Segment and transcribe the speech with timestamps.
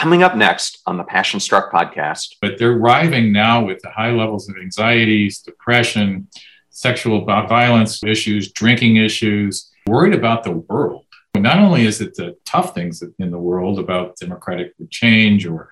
[0.00, 2.36] Coming up next on the Passion Struck podcast.
[2.40, 6.26] But they're arriving now with the high levels of anxieties, depression,
[6.70, 11.04] sexual violence issues, drinking issues, worried about the world.
[11.36, 15.68] Not only is it the tough things in the world about democratic change or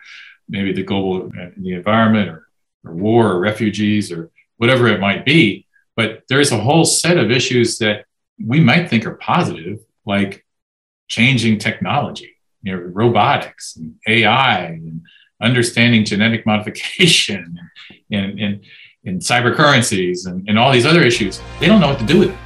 [0.46, 2.48] maybe the global uh, the environment or,
[2.84, 5.66] or war or refugees or whatever it might be,
[5.96, 8.04] but there's a whole set of issues that
[8.38, 10.44] we might think are positive, like
[11.08, 15.02] changing technology, you know, robotics and AI and
[15.40, 17.58] understanding genetic modification
[18.10, 18.64] and, and,
[19.04, 21.40] and cyber currencies and, and all these other issues.
[21.60, 22.36] They don't know what to do with it.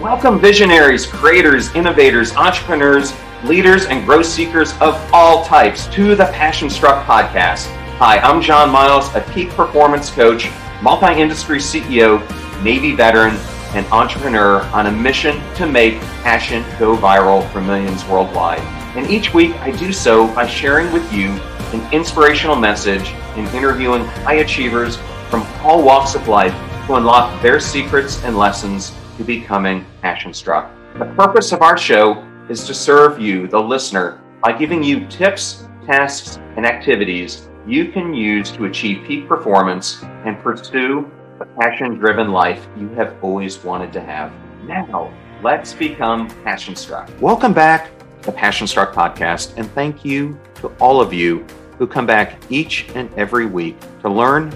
[0.00, 3.12] Welcome, visionaries, creators, innovators, entrepreneurs,
[3.44, 7.66] leaders, and growth seekers of all types to the Passion Struck podcast.
[7.98, 10.48] Hi, I'm John Miles, a peak performance coach,
[10.82, 12.20] multi industry CEO,
[12.62, 13.36] Navy veteran,
[13.74, 18.79] and entrepreneur on a mission to make passion go viral for millions worldwide.
[18.96, 21.28] And each week I do so by sharing with you
[21.72, 24.96] an inspirational message and interviewing high achievers
[25.28, 26.52] from all walks of life
[26.86, 30.72] to unlock their secrets and lessons to becoming passion struck.
[30.98, 35.68] The purpose of our show is to serve you, the listener, by giving you tips,
[35.86, 42.32] tasks, and activities you can use to achieve peak performance and pursue the passion driven
[42.32, 44.32] life you have always wanted to have.
[44.64, 47.08] Now, let's become passion struck.
[47.20, 51.44] Welcome back the Passion Struck podcast, and thank you to all of you
[51.78, 54.52] who come back each and every week to learn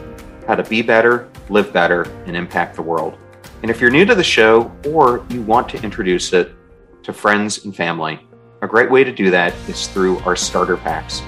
[0.47, 3.17] how to be better, live better, and impact the world.
[3.63, 6.53] And if you're new to the show or you want to introduce it
[7.03, 8.21] to friends and family,
[8.61, 11.23] a great way to do that is through our starter packs.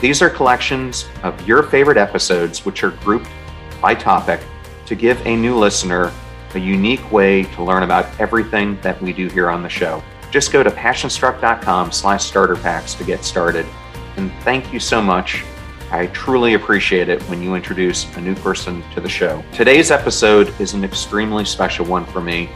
[0.00, 3.28] These are collections of your favorite episodes, which are grouped
[3.80, 4.40] by topic
[4.86, 6.12] to give a new listener
[6.54, 10.02] a unique way to learn about everything that we do here on the show.
[10.32, 13.66] Just go to passionstruck.com slash starter packs to get started.
[14.16, 15.44] And thank you so much.
[15.90, 19.44] I truly appreciate it when you introduce a new person to the show.
[19.52, 22.48] Today's episode is an extremely special one for me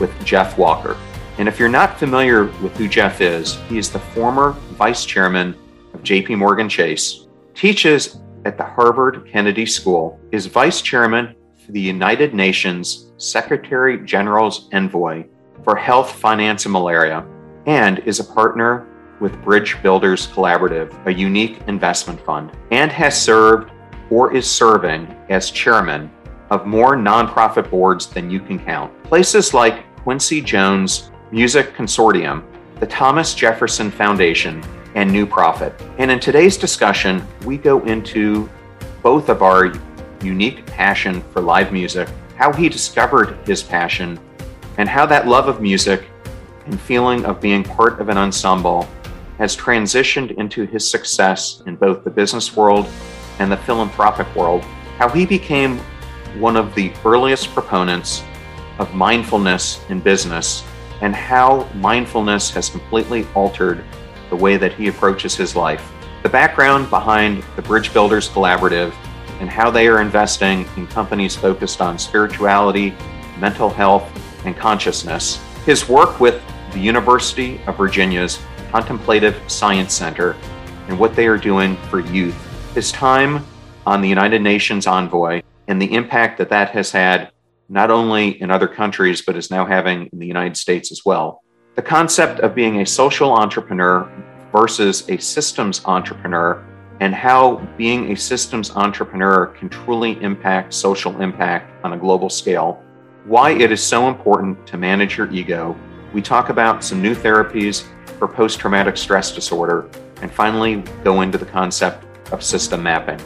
[0.00, 0.96] with Jeff Walker.
[1.36, 5.54] And if you're not familiar with who Jeff is, he is the former vice chairman
[5.92, 11.80] of JP Morgan Chase, teaches at the Harvard Kennedy School, is vice chairman for the
[11.80, 15.24] United Nations Secretary General's Envoy
[15.68, 17.26] for Health, Finance, and Malaria,
[17.66, 18.86] and is a partner
[19.20, 23.70] with Bridge Builders Collaborative, a unique investment fund, and has served
[24.08, 26.10] or is serving as chairman
[26.48, 28.90] of more nonprofit boards than you can count.
[29.02, 32.44] Places like Quincy Jones Music Consortium,
[32.80, 34.64] the Thomas Jefferson Foundation,
[34.94, 35.78] and New Profit.
[35.98, 38.48] And in today's discussion, we go into
[39.02, 39.74] both of our
[40.22, 44.18] unique passion for live music, how he discovered his passion,
[44.78, 46.08] and how that love of music
[46.64, 48.88] and feeling of being part of an ensemble
[49.36, 52.88] has transitioned into his success in both the business world
[53.38, 54.62] and the philanthropic world,
[54.98, 55.78] how he became
[56.38, 58.22] one of the earliest proponents
[58.78, 60.64] of mindfulness in business,
[61.00, 63.84] and how mindfulness has completely altered
[64.30, 65.92] the way that he approaches his life.
[66.22, 68.92] The background behind the Bridge Builders Collaborative
[69.40, 72.92] and how they are investing in companies focused on spirituality,
[73.38, 74.10] mental health,
[74.44, 75.40] and consciousness.
[75.64, 78.38] His work with the University of Virginia's
[78.70, 80.36] Contemplative Science Center
[80.88, 82.36] and what they are doing for youth.
[82.74, 83.44] His time
[83.86, 87.30] on the United Nations envoy and the impact that that has had
[87.68, 91.42] not only in other countries, but is now having in the United States as well.
[91.74, 94.10] The concept of being a social entrepreneur
[94.52, 96.64] versus a systems entrepreneur
[97.00, 102.82] and how being a systems entrepreneur can truly impact social impact on a global scale,
[103.28, 105.76] why it is so important to manage your ego.
[106.14, 107.84] We talk about some new therapies
[108.18, 109.90] for post traumatic stress disorder,
[110.22, 113.20] and finally go into the concept of system mapping.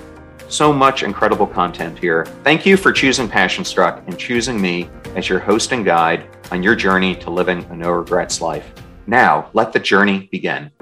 [0.49, 2.27] So much incredible content here.
[2.43, 6.65] Thank you for choosing Passion Struck and choosing me as your host and guide on
[6.65, 8.73] your journey to living a no regrets life.
[9.07, 10.73] Now, let the journey begin.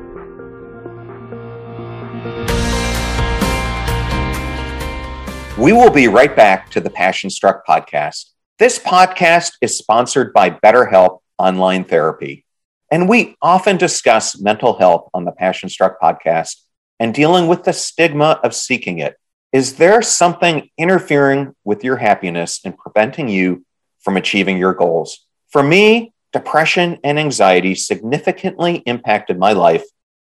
[5.58, 8.31] We will be right back to the Passion Struck podcast.
[8.61, 12.45] This podcast is sponsored by BetterHelp Online Therapy.
[12.91, 16.57] And we often discuss mental health on the Passion Struck podcast
[16.99, 19.17] and dealing with the stigma of seeking it.
[19.51, 23.65] Is there something interfering with your happiness and preventing you
[24.01, 25.25] from achieving your goals?
[25.49, 29.85] For me, depression and anxiety significantly impacted my life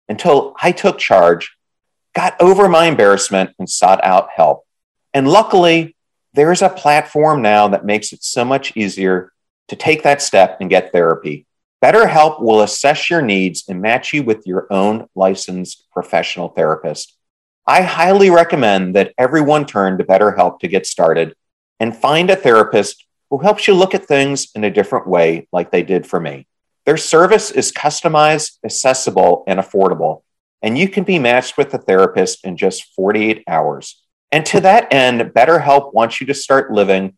[0.07, 1.57] until I took charge,
[2.15, 4.63] got over my embarrassment, and sought out help.
[5.13, 5.97] And luckily,
[6.33, 9.31] there's a platform now that makes it so much easier
[9.67, 11.45] to take that step and get therapy.
[11.83, 17.17] BetterHelp will assess your needs and match you with your own licensed professional therapist.
[17.67, 21.35] I highly recommend that everyone turn to BetterHelp to get started
[21.79, 25.71] and find a therapist who helps you look at things in a different way, like
[25.71, 26.47] they did for me.
[26.85, 30.23] Their service is customized, accessible, and affordable,
[30.61, 34.02] and you can be matched with a therapist in just 48 hours.
[34.33, 37.15] And to that end, BetterHelp wants you to start living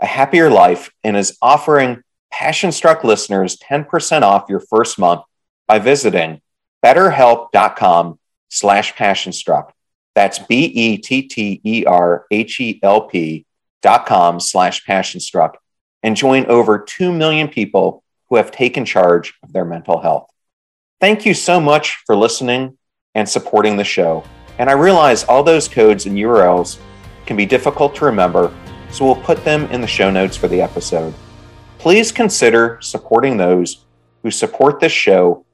[0.00, 2.02] a happier life and is offering
[2.32, 5.22] Passion Struck listeners 10% off your first month
[5.68, 6.40] by visiting
[6.84, 8.18] betterhelp.com
[8.48, 9.70] slash passionstruck.
[10.16, 11.06] That's B-E-T-T-E-R-H-E-L-P
[13.82, 15.52] dot com slash passionstruck
[16.02, 20.28] and join over 2 million people who have taken charge of their mental health.
[21.00, 22.76] Thank you so much for listening
[23.14, 24.24] and supporting the show.
[24.58, 26.78] And I realize all those codes and URLs
[27.26, 28.54] can be difficult to remember,
[28.90, 31.12] so we'll put them in the show notes for the episode.
[31.78, 33.84] Please consider supporting those
[34.22, 35.44] who support this show,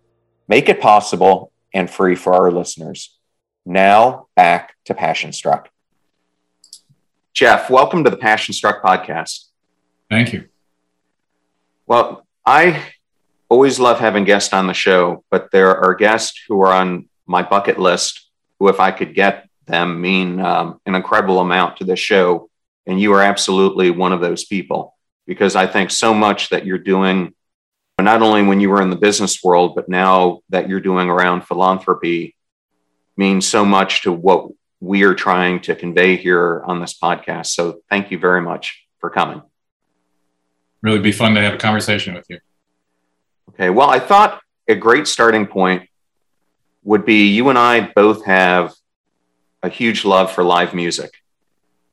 [0.47, 3.19] make it possible and free for our listeners.
[3.67, 5.69] Now back to Passion Struck.
[7.33, 9.47] Jeff, welcome to the Passion Struck podcast.
[10.09, 10.49] Thank you.
[11.87, 12.81] Well, I
[13.49, 17.43] always love having guests on the show, but there are guests who are on my
[17.43, 18.29] bucket list
[18.62, 22.49] who, if I could get them, mean um, an incredible amount to this show.
[22.87, 26.79] And you are absolutely one of those people because I think so much that you're
[26.79, 27.35] doing,
[27.99, 31.43] not only when you were in the business world, but now that you're doing around
[31.43, 32.37] philanthropy
[33.17, 34.49] means so much to what
[34.79, 37.47] we are trying to convey here on this podcast.
[37.47, 39.43] So thank you very much for coming.
[40.82, 42.38] Really be fun to have a conversation with you.
[43.49, 43.70] Okay.
[43.70, 45.88] Well, I thought a great starting point
[46.84, 48.75] would be you and I both have
[49.62, 51.12] a huge love for live music.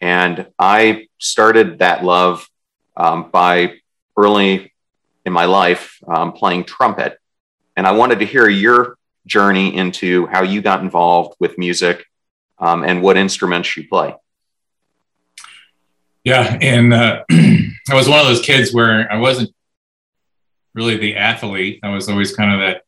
[0.02, 2.48] And I started that love
[2.98, 3.76] um, by
[4.18, 4.74] early
[5.26, 7.20] in my life um, playing trumpet.
[7.76, 12.06] And I wanted to hear your journey into how you got involved with music
[12.58, 14.16] um, and what instruments you play.
[16.24, 19.54] Yeah, and uh, I was one of those kids where I wasn't
[20.74, 21.80] really the athlete.
[21.84, 22.84] I was always kind of that,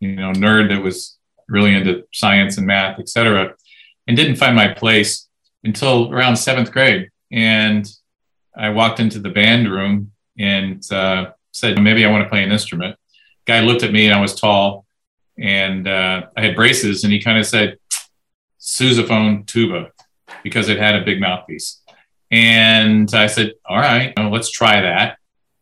[0.00, 1.17] you know, nerd that was
[1.48, 3.54] really into science and math, et cetera,
[4.06, 5.28] and didn't find my place
[5.64, 7.10] until around seventh grade.
[7.30, 7.90] And
[8.56, 12.52] I walked into the band room and uh, said, maybe I want to play an
[12.52, 12.96] instrument.
[13.46, 14.86] Guy looked at me and I was tall
[15.38, 17.78] and uh, I had braces, and he kind of said
[18.60, 19.92] sousaphone tuba
[20.42, 21.80] because it had a big mouthpiece.
[22.30, 25.18] And I said, all right, well, let's try that.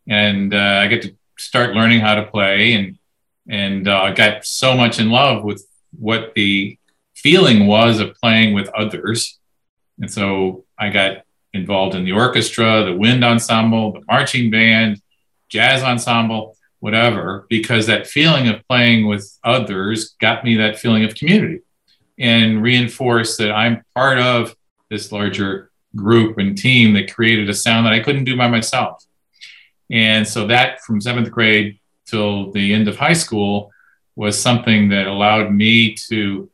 [0.07, 2.97] And uh, I get to start learning how to play and
[3.47, 6.77] and uh, got so much in love with what the
[7.15, 9.39] feeling was of playing with others.
[9.99, 11.23] And so I got
[11.53, 15.01] involved in the orchestra, the wind ensemble, the marching band,
[15.49, 21.15] jazz ensemble whatever, because that feeling of playing with others got me that feeling of
[21.15, 21.59] community
[22.19, 24.55] and reinforced that I'm part of
[24.89, 29.03] this larger group and team that created a sound that I couldn't do by myself.
[29.89, 33.71] And so that from seventh grade till the end of high school
[34.17, 36.49] was something that allowed me to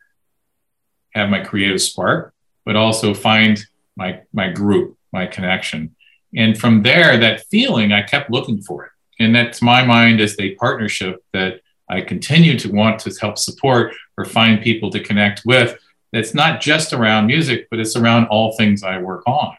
[1.16, 2.34] have my creative spark,
[2.66, 3.66] but also find
[3.96, 5.96] my, my group, my connection.
[6.36, 10.20] And from there, that feeling, I kept looking for it and that to my mind
[10.20, 15.00] is a partnership that I continue to want to help support or find people to
[15.00, 15.78] connect with.
[16.12, 19.56] That's not just around music, but it's around all things I work on.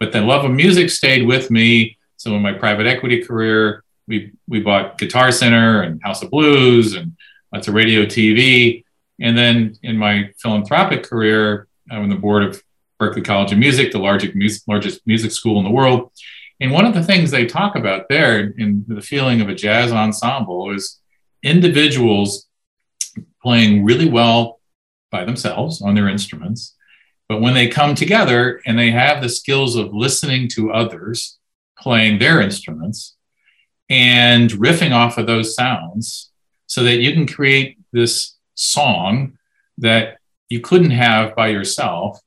[0.00, 1.98] But the love of music stayed with me.
[2.16, 6.94] So in my private equity career, we we bought Guitar Center and House of Blues
[6.94, 7.16] and
[7.52, 8.84] lots of radio TV.
[9.20, 12.62] And then in my philanthropic career, I'm on the board of
[13.00, 16.10] Berklee College of Music, the largest music, largest music school in the world.
[16.60, 19.92] And one of the things they talk about there in the feeling of a jazz
[19.92, 20.98] ensemble is
[21.42, 22.46] individuals
[23.42, 24.60] playing really well
[25.12, 26.74] by themselves on their instruments.
[27.28, 31.38] But when they come together and they have the skills of listening to others
[31.78, 33.14] playing their instruments
[33.90, 36.30] and riffing off of those sounds
[36.66, 39.38] so that you can create this song
[39.78, 40.18] that
[40.48, 42.20] you couldn't have by yourself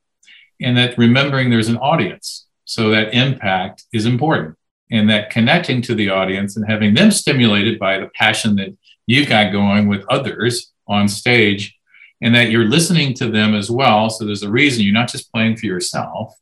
[0.60, 4.56] and that remembering there's an audience so that impact is important
[4.90, 8.76] and that connecting to the audience and having them stimulated by the passion that
[9.06, 11.76] you've got going with others on stage
[12.20, 14.08] and that you're listening to them as well.
[14.08, 16.34] So there's a reason you're not just playing for yourself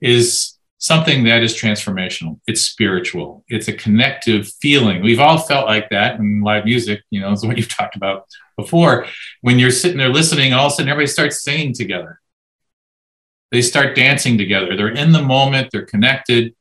[0.00, 2.40] is something that is transformational.
[2.46, 3.44] It's spiritual.
[3.48, 5.02] It's a connective feeling.
[5.02, 8.26] We've all felt like that in live music, you know, is what you've talked about
[8.56, 9.06] before.
[9.42, 12.20] When you're sitting there listening, all of a sudden everybody starts singing together
[13.50, 14.76] they start dancing together.
[14.76, 16.54] They're in the moment, they're connected.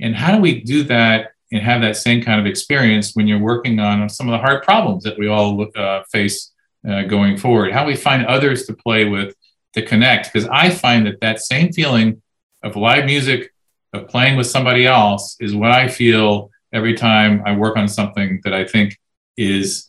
[0.00, 3.38] And how do we do that and have that same kind of experience when you're
[3.38, 6.52] working on some of the hard problems that we all uh, face
[6.88, 7.72] uh, going forward?
[7.72, 9.34] How we find others to play with
[9.74, 12.20] to connect because I find that that same feeling
[12.62, 13.52] of live music,
[13.94, 18.40] of playing with somebody else, is what I feel every time I work on something
[18.44, 18.98] that I think
[19.36, 19.88] is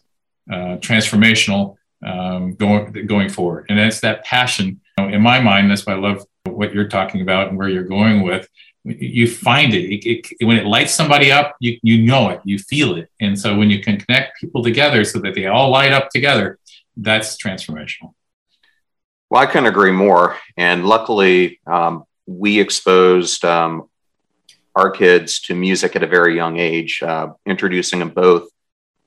[0.49, 3.65] uh, transformational um, going going forward.
[3.69, 4.79] And it's that passion.
[4.97, 7.67] You know, in my mind, that's why I love what you're talking about and where
[7.67, 8.47] you're going with.
[8.83, 9.83] You find it.
[9.91, 10.45] It, it.
[10.45, 13.09] When it lights somebody up, you you know it, you feel it.
[13.19, 16.59] And so when you can connect people together so that they all light up together,
[16.95, 18.13] that's transformational.
[19.29, 20.37] Well, I couldn't agree more.
[20.55, 23.89] And luckily, um, we exposed um,
[24.75, 28.49] our kids to music at a very young age, uh, introducing them both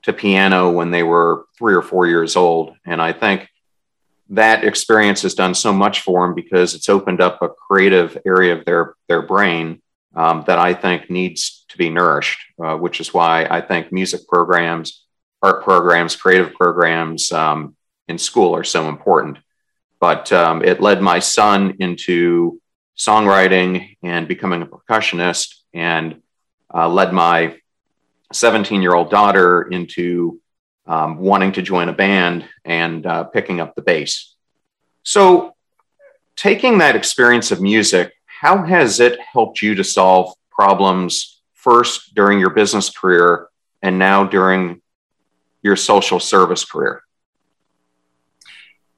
[0.03, 2.75] to piano when they were three or four years old.
[2.87, 3.49] And I think
[4.31, 8.57] that experience has done so much for them because it's opened up a creative area
[8.57, 9.83] of their, their brain
[10.15, 14.27] um, that I think needs to be nourished, uh, which is why I think music
[14.27, 15.05] programs,
[15.43, 17.77] art programs, creative programs um,
[18.09, 19.39] in school are so important.
[20.01, 22.61] But um, it led my son into
[22.97, 26.23] songwriting and becoming a percussionist, and
[26.73, 27.59] uh, led my
[28.33, 30.41] 17 year old daughter into
[30.87, 34.35] um, wanting to join a band and uh, picking up the bass.
[35.03, 35.55] So,
[36.37, 42.39] taking that experience of music, how has it helped you to solve problems first during
[42.39, 43.49] your business career
[43.83, 44.81] and now during
[45.63, 47.03] your social service career?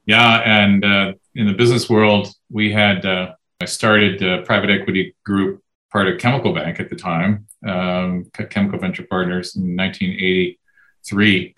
[0.07, 5.15] Yeah, and uh, in the business world, we had uh, I started a private equity
[5.25, 11.55] group, part of Chemical Bank at the time, um, Chemical Venture Partners in 1983,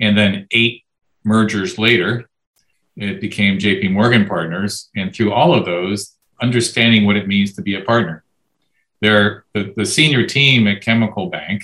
[0.00, 0.84] and then eight
[1.24, 2.28] mergers later,
[2.96, 7.62] it became JP Morgan Partners, and through all of those, understanding what it means to
[7.62, 8.24] be a partner.
[9.00, 9.42] The,
[9.76, 11.62] the senior team at Chemical Bank,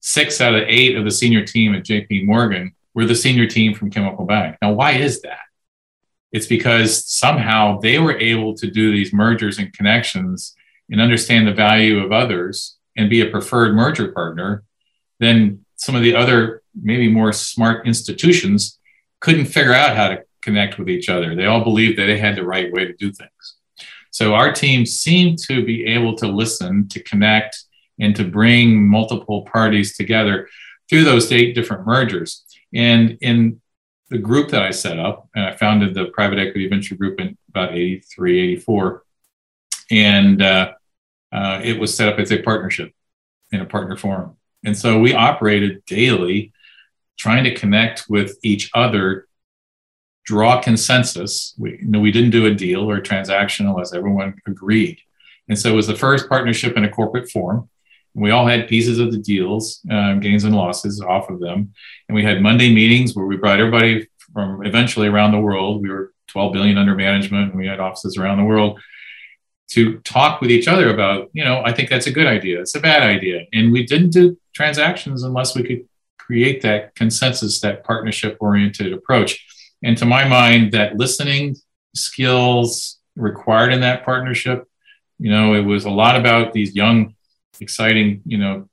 [0.00, 3.74] six out of eight of the senior team at JP Morgan were the senior team
[3.74, 4.56] from Chemical Bank.
[4.60, 5.38] Now, why is that?
[6.32, 10.54] It's because somehow they were able to do these mergers and connections
[10.90, 14.64] and understand the value of others and be a preferred merger partner,
[15.20, 18.78] then some of the other, maybe more smart institutions
[19.20, 21.34] couldn't figure out how to connect with each other.
[21.34, 23.56] They all believed that they had the right way to do things.
[24.10, 27.64] So our team seemed to be able to listen, to connect,
[27.98, 30.48] and to bring multiple parties together
[30.90, 32.44] through those eight different mergers.
[32.74, 33.61] And in
[34.12, 37.36] the group that I set up, and I founded the private equity venture group in
[37.48, 39.02] about 83, 84.
[39.90, 40.72] And uh,
[41.32, 42.92] uh, it was set up as a partnership
[43.52, 44.36] in a partner forum.
[44.64, 46.52] And so we operated daily
[47.18, 49.26] trying to connect with each other,
[50.24, 51.54] draw consensus.
[51.58, 55.00] We, you know, we didn't do a deal or a transaction unless everyone agreed.
[55.48, 57.70] And so it was the first partnership in a corporate form.
[58.14, 61.72] We all had pieces of the deals, um, gains and losses off of them.
[62.08, 65.82] And we had Monday meetings where we brought everybody from eventually around the world.
[65.82, 68.80] We were 12 billion under management and we had offices around the world
[69.70, 72.60] to talk with each other about, you know, I think that's a good idea.
[72.60, 73.46] It's a bad idea.
[73.54, 75.88] And we didn't do transactions unless we could
[76.18, 79.44] create that consensus, that partnership oriented approach.
[79.82, 81.56] And to my mind, that listening
[81.94, 84.68] skills required in that partnership,
[85.18, 87.14] you know, it was a lot about these young
[87.60, 88.68] exciting, you know,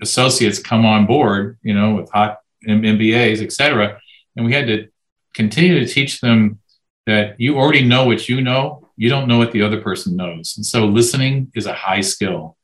[0.00, 4.00] associates come on board, you know, with hot MBAs, et cetera.
[4.36, 4.88] And we had to
[5.34, 6.60] continue to teach them
[7.06, 10.54] that you already know what you know, you don't know what the other person knows.
[10.56, 12.56] And so listening is a high skill.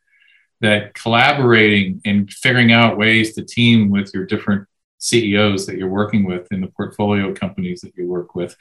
[0.61, 4.67] That collaborating and figuring out ways to team with your different
[4.99, 8.57] CEOs that you're working with in the portfolio companies that you work with,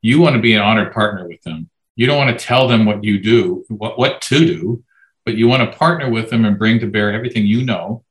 [0.00, 1.68] you want to be an honored partner with them.
[1.96, 4.84] You don't want to tell them what you do, what, what to do
[5.28, 8.02] but you want to partner with them and bring to bear everything you know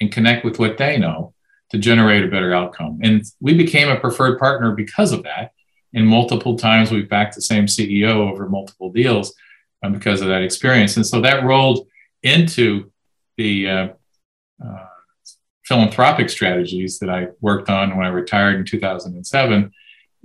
[0.00, 1.34] and connect with what they know
[1.72, 3.00] to generate a better outcome.
[3.02, 5.50] And we became a preferred partner because of that.
[5.94, 9.34] And multiple times we've backed the same CEO over multiple deals
[9.82, 10.94] um, because of that experience.
[10.94, 11.88] And so that rolled
[12.22, 12.92] into
[13.36, 13.88] the uh,
[14.64, 14.86] uh,
[15.64, 19.72] philanthropic strategies that I worked on when I retired in 2007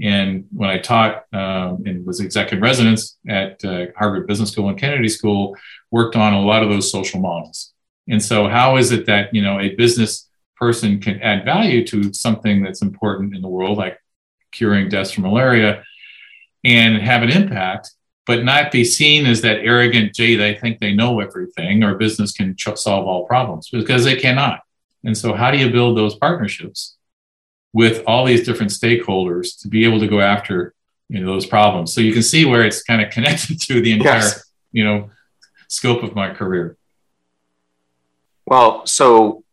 [0.02, 4.78] and when I taught um, and was executive residence at uh, Harvard Business School and
[4.78, 5.56] Kennedy School,
[5.96, 7.72] worked on a lot of those social models.
[8.10, 12.14] And so, how is it that you know a business person can add value to
[12.14, 13.98] something that's important in the world, like
[14.52, 15.84] curing deaths from malaria,
[16.64, 17.92] and have an impact,
[18.25, 22.32] but not be seen as that arrogant, gee, they think they know everything, or business
[22.32, 24.60] can ch- solve all problems because they cannot.
[25.04, 26.96] And so, how do you build those partnerships?
[27.75, 30.74] with all these different stakeholders to be able to go after
[31.10, 31.94] you know those problems.
[31.94, 34.52] So you can see where it's kind of connected to the entire yes.
[34.72, 35.10] you know
[35.75, 36.77] scope of my career.
[38.46, 39.44] Well, so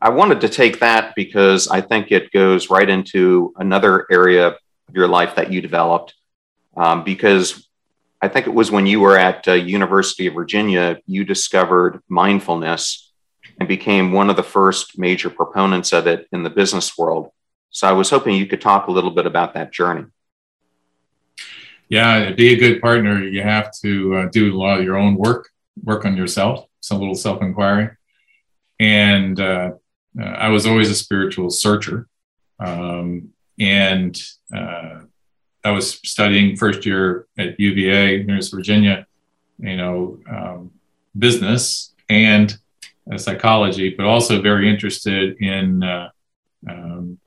[0.00, 4.94] I wanted to take that because I think it goes right into another area of
[4.94, 6.14] your life that you developed
[6.76, 7.68] um, because
[8.22, 13.12] I think it was when you were at uh, University of Virginia, you discovered mindfulness
[13.58, 17.30] and became one of the first major proponents of it in the business world.
[17.70, 20.06] So I was hoping you could talk a little bit about that journey.
[21.88, 24.96] Yeah, to be a good partner, you have to uh, do a lot of your
[24.96, 25.50] own work,
[25.82, 27.90] work on yourself, some little self inquiry.
[28.80, 29.72] And uh,
[30.20, 32.08] uh, I was always a spiritual searcher.
[32.58, 34.20] Um, and
[34.54, 35.00] uh,
[35.64, 39.06] I was studying first year at UVA, University of Virginia,
[39.58, 40.70] you know, um,
[41.16, 42.56] business and
[43.10, 46.10] uh, psychology, but also very interested in uh,
[46.68, 47.18] um,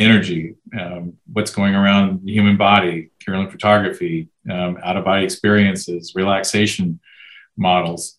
[0.00, 6.14] energy, um, what's going around the human body, Kirlian photography, um, out of body experiences,
[6.16, 6.98] relaxation
[7.56, 8.16] models.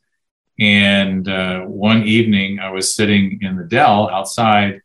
[0.60, 4.82] And uh, one evening, I was sitting in the Dell outside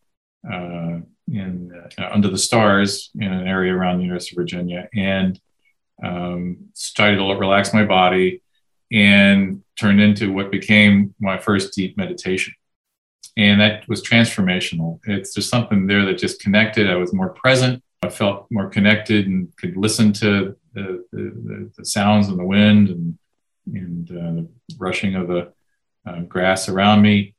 [0.51, 1.01] uh,
[1.31, 5.39] in uh, under the stars in an area around the University of Virginia, and
[6.03, 8.43] um, started to relax my body,
[8.91, 12.55] and turned into what became my first deep meditation.
[13.37, 14.99] And that was transformational.
[15.05, 16.91] It's just something there that just connected.
[16.91, 17.83] I was more present.
[18.03, 22.89] I felt more connected and could listen to the, the, the sounds and the wind
[22.89, 23.19] and,
[23.67, 25.53] and uh, the rushing of the
[26.07, 27.35] uh, grass around me.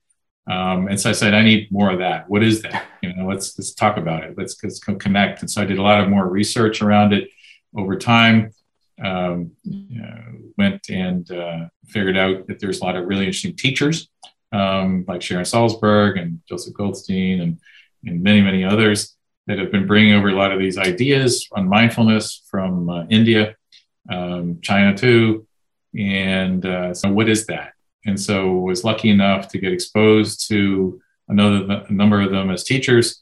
[0.47, 2.29] Um, and so I said, I need more of that.
[2.29, 2.85] What is that?
[3.01, 4.37] You know, let's let's talk about it.
[4.37, 5.41] Let's, let's connect.
[5.41, 7.29] And so I did a lot of more research around it
[7.75, 8.51] over time.
[9.03, 10.23] Um, you know,
[10.57, 14.09] went and uh, figured out that there's a lot of really interesting teachers
[14.51, 17.59] um, like Sharon Salzberg and Joseph Goldstein and,
[18.05, 19.15] and many many others
[19.47, 23.55] that have been bringing over a lot of these ideas on mindfulness from uh, India,
[24.09, 25.47] um, China too.
[25.97, 27.73] And uh, so, what is that?
[28.07, 32.63] and so was lucky enough to get exposed to another a number of them as
[32.63, 33.21] teachers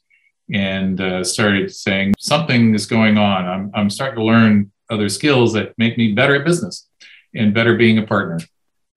[0.54, 5.54] and uh, started saying something is going on I'm, I'm starting to learn other skills
[5.54, 6.88] that make me better at business
[7.34, 8.40] and better being a partner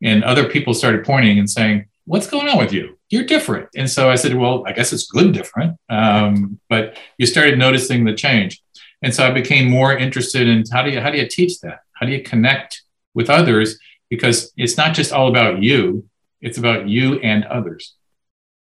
[0.02, 2.98] and other people started pointing and saying what's going on with you?
[3.10, 3.68] You're different.
[3.76, 5.76] And so i said well i guess it's good different.
[5.88, 8.62] Um, but you started noticing the change.
[9.02, 11.80] And so i became more interested in how do you how do you teach that?
[11.92, 12.82] How do you connect
[13.14, 13.78] with others?
[14.08, 16.08] Because it's not just all about you,
[16.40, 17.94] it's about you and others.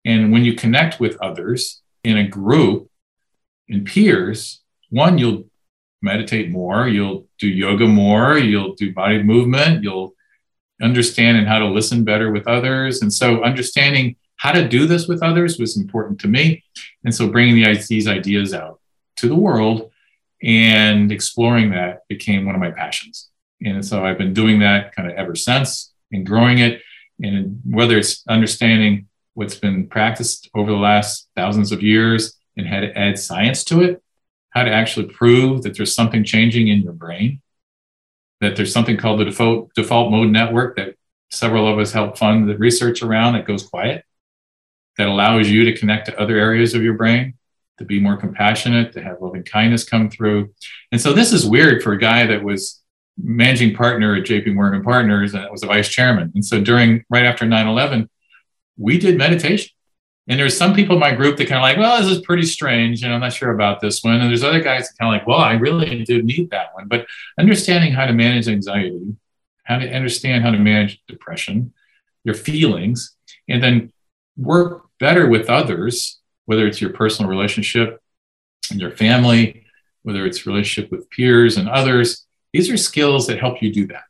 [0.04, 2.88] And when you connect with others in a group,
[3.68, 5.44] in peers, one, you'll
[6.02, 10.14] meditate more, you'll do yoga more, you'll do body movement, you'll
[10.82, 13.02] understand and how to listen better with others.
[13.02, 16.64] And so understanding how to do this with others was important to me.
[17.04, 18.80] And so bringing the, these ideas out
[19.16, 19.90] to the world
[20.42, 23.30] and exploring that became one of my passions.
[23.62, 26.82] And so I've been doing that kind of ever since and growing it.
[27.22, 32.80] And whether it's understanding what's been practiced over the last thousands of years and how
[32.80, 34.02] to add science to it,
[34.50, 37.40] how to actually prove that there's something changing in your brain,
[38.44, 40.94] that there's something called the default, default mode network that
[41.30, 44.04] several of us help fund the research around that goes quiet,
[44.98, 47.34] that allows you to connect to other areas of your brain,
[47.78, 50.54] to be more compassionate, to have loving kindness come through.
[50.92, 52.80] And so this is weird for a guy that was
[53.16, 56.32] managing partner at JP Morgan Partners, and was a vice chairman.
[56.34, 58.08] And so during right after 9 11,
[58.76, 59.70] we did meditation.
[60.26, 62.44] And there's some people in my group that kind of like, well, this is pretty
[62.44, 64.20] strange, and I'm not sure about this one.
[64.20, 66.88] And there's other guys that kind of like, well, I really do need that one.
[66.88, 67.06] But
[67.38, 69.16] understanding how to manage anxiety,
[69.64, 71.74] how to understand how to manage depression,
[72.24, 73.14] your feelings,
[73.48, 73.92] and then
[74.36, 78.00] work better with others, whether it's your personal relationship
[78.70, 79.66] and your family,
[80.02, 84.04] whether it's relationship with peers and others, these are skills that help you do that.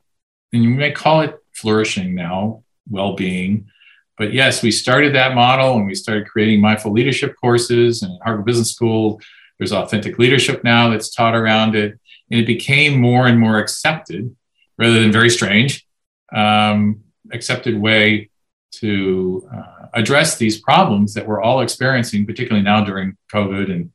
[0.52, 3.68] And you may call it flourishing now, well being.
[4.16, 8.02] But yes, we started that model and we started creating mindful leadership courses.
[8.02, 9.20] And Harvard Business School,
[9.58, 11.98] there's authentic leadership now that's taught around it.
[12.30, 14.34] And it became more and more accepted
[14.78, 15.86] rather than very strange,
[16.34, 17.00] um,
[17.32, 18.30] accepted way
[18.72, 23.90] to uh, address these problems that we're all experiencing, particularly now during COVID and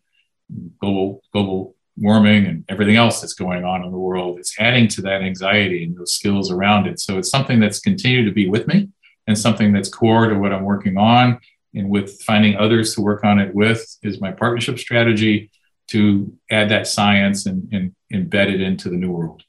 [0.80, 4.40] global global warming and everything else that's going on in the world.
[4.40, 7.00] It's adding to that anxiety and those skills around it.
[7.00, 8.90] So it's something that's continued to be with me
[9.30, 11.40] and something that's core to what I'm working on.
[11.76, 15.52] And with finding others to work on it with is my partnership strategy
[15.90, 19.44] to add that science and, and embed it into the new world.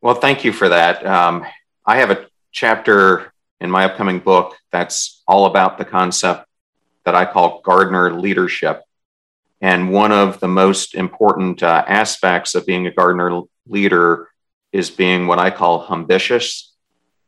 [0.00, 1.06] Well, thank you for that.
[1.06, 1.46] Um,
[1.86, 6.46] I have a chapter in my upcoming book that's all about the concept
[7.04, 8.82] that I call gardener leadership.
[9.60, 14.30] And one of the most important uh, aspects of being a gardener leader
[14.72, 16.72] is being what I call ambitious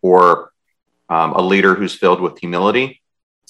[0.01, 0.52] or
[1.13, 3.03] um, a leader who's filled with humility.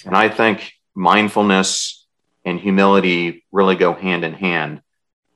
[0.05, 2.07] And I think mindfulness
[2.45, 4.83] and humility really go hand in hand.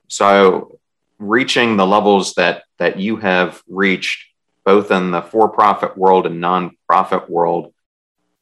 [0.09, 0.79] So,
[1.19, 4.25] reaching the levels that that you have reached,
[4.65, 7.73] both in the for-profit world and non-profit world,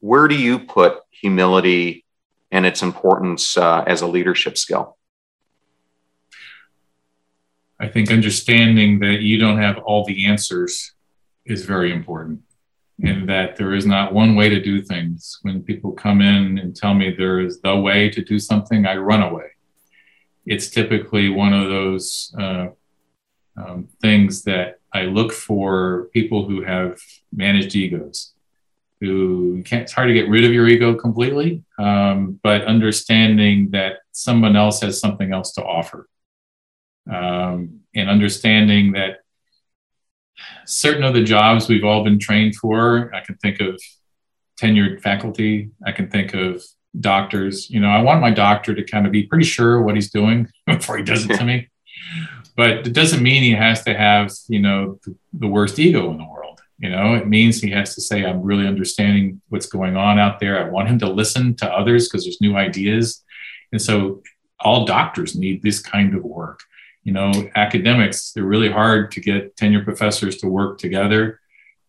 [0.00, 2.04] where do you put humility
[2.50, 4.96] and its importance uh, as a leadership skill?
[7.78, 10.92] I think understanding that you don't have all the answers
[11.44, 12.45] is very important
[13.02, 15.38] and that there is not one way to do things.
[15.42, 18.96] When people come in and tell me there is the way to do something, I
[18.96, 19.50] run away.
[20.46, 22.68] It's typically one of those uh,
[23.56, 26.98] um, things that I look for people who have
[27.32, 28.32] managed egos,
[29.00, 33.98] who can't, it's hard to get rid of your ego completely, um, but understanding that
[34.12, 36.08] someone else has something else to offer.
[37.12, 39.20] Um, and understanding that
[40.66, 43.14] certain of the jobs we've all been trained for.
[43.14, 43.80] I can think of
[44.60, 45.70] tenured faculty.
[45.84, 46.62] I can think of
[46.98, 47.70] doctors.
[47.70, 50.48] You know, I want my doctor to kind of be pretty sure what he's doing
[50.66, 51.68] before he does it to me.
[52.56, 56.16] But it doesn't mean he has to have, you know, the, the worst ego in
[56.16, 56.58] the world.
[56.78, 60.40] You know, it means he has to say, I'm really understanding what's going on out
[60.40, 60.58] there.
[60.58, 63.22] I want him to listen to others because there's new ideas.
[63.72, 64.22] And so
[64.58, 66.60] all doctors need this kind of work
[67.06, 71.40] you know, academics, they're really hard to get tenure professors to work together.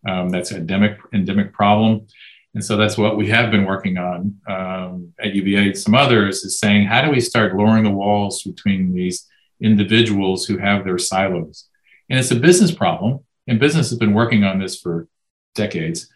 [0.07, 2.05] Um, that's an endemic, endemic problem.
[2.53, 5.69] And so that's what we have been working on um, at UVA.
[5.69, 9.25] And some others is saying, how do we start lowering the walls between these
[9.59, 11.67] individuals who have their silos?
[12.11, 13.21] And it's a business problem.
[13.47, 15.07] And business has been working on this for
[15.55, 16.07] decades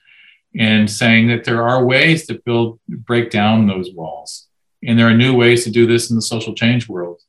[0.55, 4.47] and saying that there are ways to build, break down those walls.
[4.83, 7.19] And there are new ways to do this in the social change world.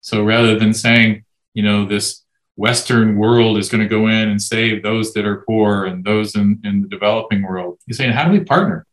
[0.00, 2.24] So rather than saying, you know, this
[2.56, 6.34] Western world is going to go in and save those that are poor and those
[6.34, 8.86] in, in the developing world, you're saying, how do we partner?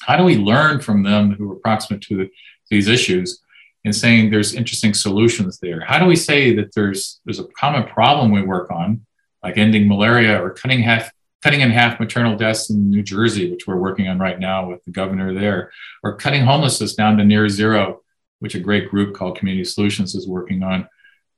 [0.00, 2.30] How do we learn from them who are proximate to the,
[2.70, 3.40] these issues?
[3.84, 5.80] And saying there's interesting solutions there.
[5.80, 9.06] How do we say that there's there's a common problem we work on,
[9.44, 13.68] like ending malaria or cutting half cutting in half maternal deaths in New Jersey, which
[13.68, 15.70] we're working on right now with the governor there,
[16.02, 18.02] or cutting homelessness down to near zero
[18.38, 20.88] which a great group called Community Solutions is working on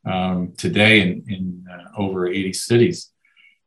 [0.05, 3.11] um, today in, in uh, over 80 cities.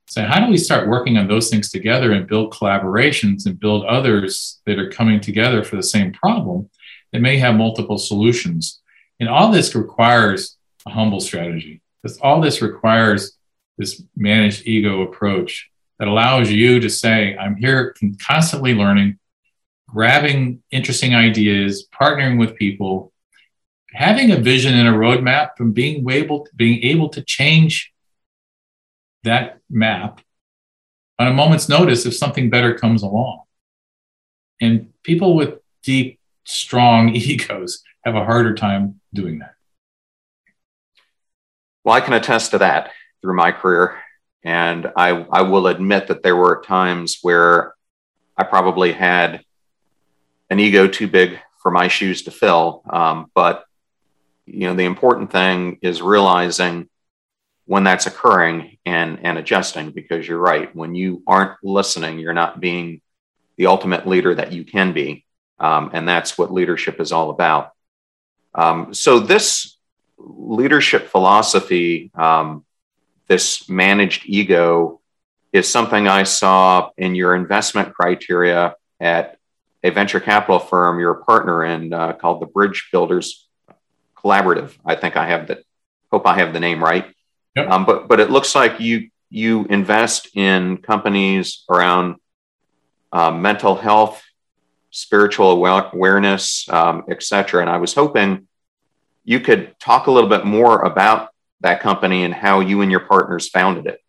[0.07, 3.85] So, how do we start working on those things together and build collaborations and build
[3.85, 6.69] others that are coming together for the same problem
[7.13, 8.81] that may have multiple solutions?
[9.19, 11.81] And all this requires a humble strategy.
[12.03, 13.37] This, all this requires
[13.77, 19.19] this managed ego approach that allows you to say, I'm here constantly learning,
[19.87, 23.13] grabbing interesting ideas, partnering with people,
[23.93, 27.91] having a vision and a roadmap and being able to, being able to change
[29.23, 30.21] that map
[31.19, 33.41] on a moment's notice if something better comes along.
[34.59, 39.55] And people with deep, strong egos have a harder time doing that.
[41.83, 43.97] Well, I can attest to that through my career.
[44.43, 47.75] And I, I will admit that there were times where
[48.37, 49.43] I probably had
[50.49, 52.81] an ego too big for my shoes to fill.
[52.89, 53.65] Um, but
[54.53, 56.89] you know the important thing is realizing
[57.65, 62.59] when that's occurring and and adjusting because you're right when you aren't listening you're not
[62.59, 63.01] being
[63.61, 65.23] the ultimate leader that you can be.
[65.59, 67.73] Um, and that's what leadership is all about.
[68.55, 69.77] Um, so this
[70.17, 72.65] leadership philosophy um,
[73.27, 74.99] this managed ego
[75.53, 79.37] is something i saw in your investment criteria at
[79.83, 83.47] a venture capital firm you're a partner in uh, called the bridge builders
[84.23, 84.77] Collaborative.
[84.85, 85.63] I think I have the
[86.11, 87.13] hope I have the name right.
[87.55, 87.69] Yep.
[87.69, 92.15] Um, but but it looks like you you invest in companies around
[93.11, 94.21] uh, mental health,
[94.89, 97.61] spiritual awareness, um, etc.
[97.61, 98.47] And I was hoping
[99.23, 101.29] you could talk a little bit more about
[101.61, 103.99] that company and how you and your partners founded it.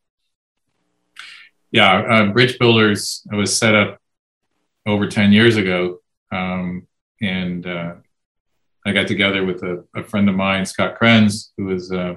[1.71, 3.99] Yeah, uh, Bridge Builders was set up
[4.87, 6.01] over 10 years ago.
[6.31, 6.87] Um,
[7.21, 7.95] and uh,
[8.85, 12.17] I got together with a, a friend of mine, Scott Kriens, who was uh,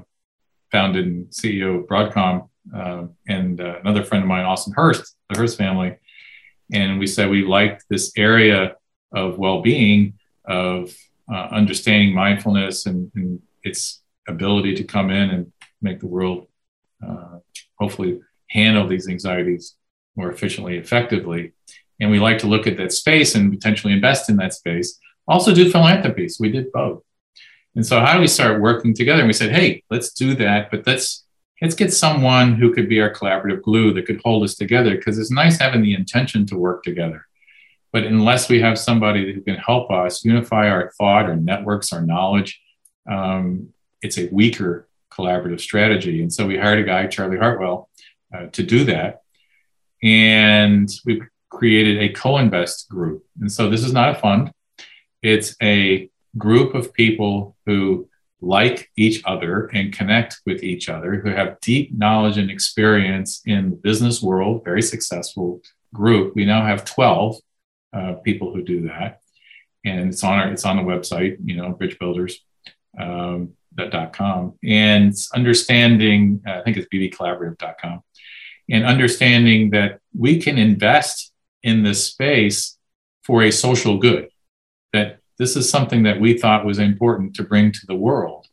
[0.71, 5.38] founded and CEO of Broadcom, uh, and uh, another friend of mine, Austin Hearst, the
[5.38, 5.97] Hearst family.
[6.73, 8.75] And we said we liked this area
[9.13, 10.13] of well being,
[10.45, 10.95] of
[11.32, 15.51] uh, understanding mindfulness and, and, its ability to come in and
[15.82, 16.45] make the world
[17.04, 17.39] uh,
[17.80, 19.75] hopefully handle these anxieties
[20.15, 21.51] more efficiently, effectively.
[21.99, 25.54] And we like to look at that space and potentially invest in that space also
[25.54, 26.30] do philanthropy.
[26.30, 27.04] So we did both.
[27.76, 29.20] And so how do we start working together?
[29.20, 31.26] And we said, hey, let's do that, but let's
[31.62, 35.18] let's get someone who could be our collaborative glue that could hold us together because
[35.18, 37.26] it's nice having the intention to work together.
[37.94, 42.02] But unless we have somebody who can help us unify our thought, our networks, our
[42.02, 42.62] knowledge,
[43.10, 43.70] um,
[44.02, 46.22] it's a weaker collaborative strategy.
[46.22, 47.90] And so we hired a guy, Charlie Hartwell,
[48.34, 49.22] uh, to do that.
[50.04, 53.26] And we created a co invest group.
[53.40, 54.52] And so this is not a fund,
[55.26, 58.08] it's a group of people who
[58.42, 63.72] like each other and connect with each other, who have deep knowledge and experience in
[63.72, 65.62] the business world, very successful
[65.94, 66.36] group.
[66.36, 67.38] We now have 12
[67.92, 69.22] uh, people who do that.
[69.84, 73.50] And it's on our, it's on the website, you know, bridgebuilders.com.
[74.20, 78.04] Um, and understanding, I think it's bbcollaborative.com,
[78.70, 81.32] and understanding that we can invest
[81.64, 82.78] in this space
[83.24, 84.30] for a social good,
[84.96, 88.48] that this is something that we thought was important to bring to the world.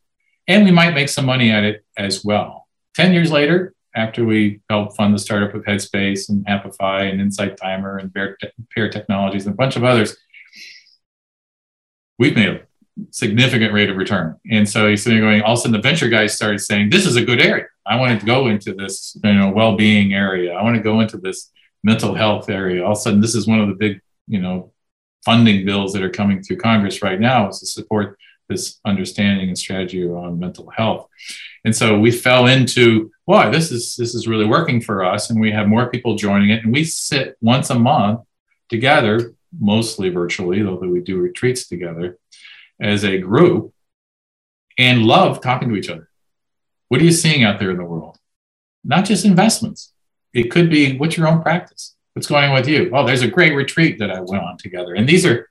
[0.48, 2.66] And we might make some money at it as well.
[2.94, 7.56] 10 years later, after we helped fund the startup of Headspace and Amplify and Insight
[7.56, 8.36] Timer and Bear,
[8.90, 10.16] Technologies and a bunch of others,
[12.18, 12.60] we've made a
[13.10, 14.36] significant rate of return.
[14.50, 17.06] And so he's sitting going, all of a sudden the venture guys started saying, this
[17.06, 17.66] is a good area.
[17.86, 20.52] I want to go into this, you know, well-being area.
[20.54, 21.50] I want to go into this
[21.84, 22.84] mental health area.
[22.84, 24.72] All of a sudden, this is one of the big, you know,
[25.24, 29.58] funding bills that are coming through Congress right now is to support this understanding and
[29.58, 31.08] strategy around mental health.
[31.64, 35.40] And so we fell into, wow, this is this is really working for us, and
[35.40, 36.64] we have more people joining it.
[36.64, 38.20] And we sit once a month
[38.68, 42.18] together, mostly virtually, although we do retreats together
[42.80, 43.72] as a group,
[44.78, 46.08] and love talking to each other.
[46.88, 48.18] What are you seeing out there in the world?
[48.84, 49.92] Not just investments.
[50.34, 51.94] It could be what's your own practice?
[52.14, 52.90] What's going on with you?
[52.92, 54.94] Oh, there's a great retreat that I went on together.
[54.94, 55.48] And these are,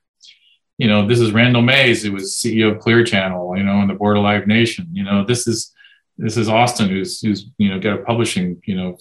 [0.78, 3.90] you know, this is Randall Mays, who was CEO of Clear Channel, you know, and
[3.90, 4.88] the board of Live Nation.
[4.92, 5.74] You know, this is
[6.18, 8.98] this is Austin, who's who's you know got a publishing, you know,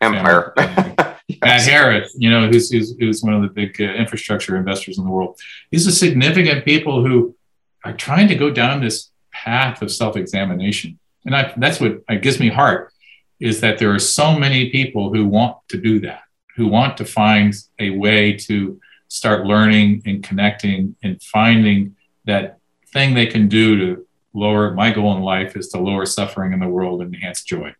[0.00, 0.52] empire.
[0.58, 1.40] yes.
[1.40, 5.04] Matt Harris, you know, who's, who's who's one of the big uh, infrastructure investors in
[5.04, 5.38] the world.
[5.70, 7.36] These are significant people who
[7.84, 12.48] are trying to go down this path of self-examination, and I, that's what gives me
[12.48, 12.92] heart
[13.38, 16.22] is that there are so many people who want to do that
[16.58, 21.94] who want to find a way to start learning and connecting and finding
[22.24, 26.52] that thing they can do to lower my goal in life is to lower suffering
[26.52, 27.72] in the world and enhance joy.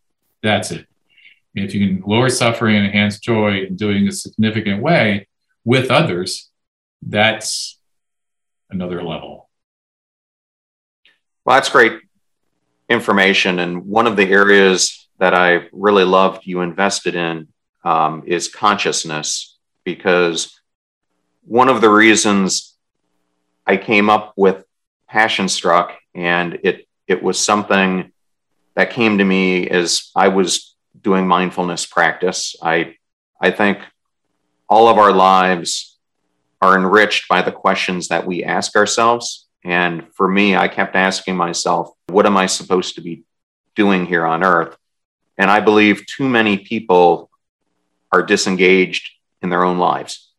[0.44, 0.86] That's it.
[1.56, 5.26] If you can lower suffering and enhance joy in doing a significant way
[5.64, 6.48] with others,
[7.02, 7.80] that's
[8.70, 9.50] another level.
[11.44, 11.98] Well, that's great
[12.88, 13.58] information.
[13.58, 17.48] And one of the areas that I really loved you invested in
[17.84, 20.60] um, is consciousness, because
[21.44, 22.76] one of the reasons
[23.66, 24.64] I came up with
[25.08, 28.12] Passion Struck, and it it was something
[28.74, 32.56] that came to me as I was doing mindfulness practice.
[32.62, 32.96] I
[33.40, 33.78] I think
[34.68, 35.96] all of our lives
[36.60, 39.46] are enriched by the questions that we ask ourselves.
[39.64, 43.22] And for me, I kept asking myself, what am I supposed to be
[43.74, 44.76] doing here on earth?
[45.36, 47.27] And I believe too many people
[48.12, 49.10] are disengaged
[49.42, 50.30] in their own lives.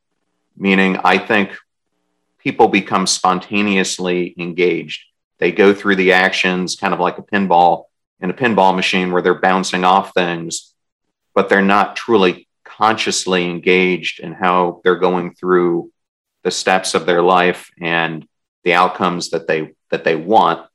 [0.57, 1.55] Meaning, I think
[2.39, 5.03] people become spontaneously engaged.
[5.37, 7.85] They go through the actions kind of like a pinball
[8.19, 10.73] in a pinball machine where they're bouncing off things,
[11.33, 15.91] but they're not truly consciously engaged in how they're going through
[16.43, 18.27] the steps of their life and
[18.63, 20.65] the outcomes that they that they want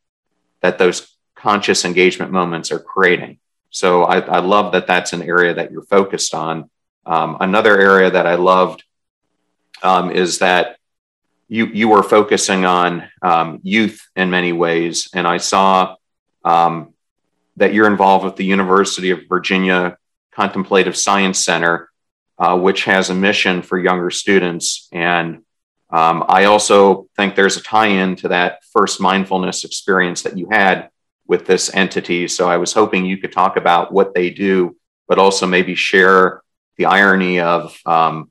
[0.60, 3.38] that those conscious engagement moments are creating
[3.70, 6.70] so I, I love that that's an area that you're focused on
[7.06, 8.84] um, another area that I loved
[9.82, 10.76] um, is that
[11.48, 15.96] you you were focusing on um, youth in many ways, and I saw
[16.44, 16.94] um,
[17.56, 19.96] that you're involved with the University of Virginia
[20.32, 21.90] Contemplative Science Center,
[22.38, 24.88] uh, which has a mission for younger students.
[24.92, 25.42] And
[25.90, 30.90] um, I also think there's a tie-in to that first mindfulness experience that you had
[31.26, 32.26] with this entity.
[32.26, 36.42] So I was hoping you could talk about what they do, but also maybe share
[36.76, 38.30] the irony of um,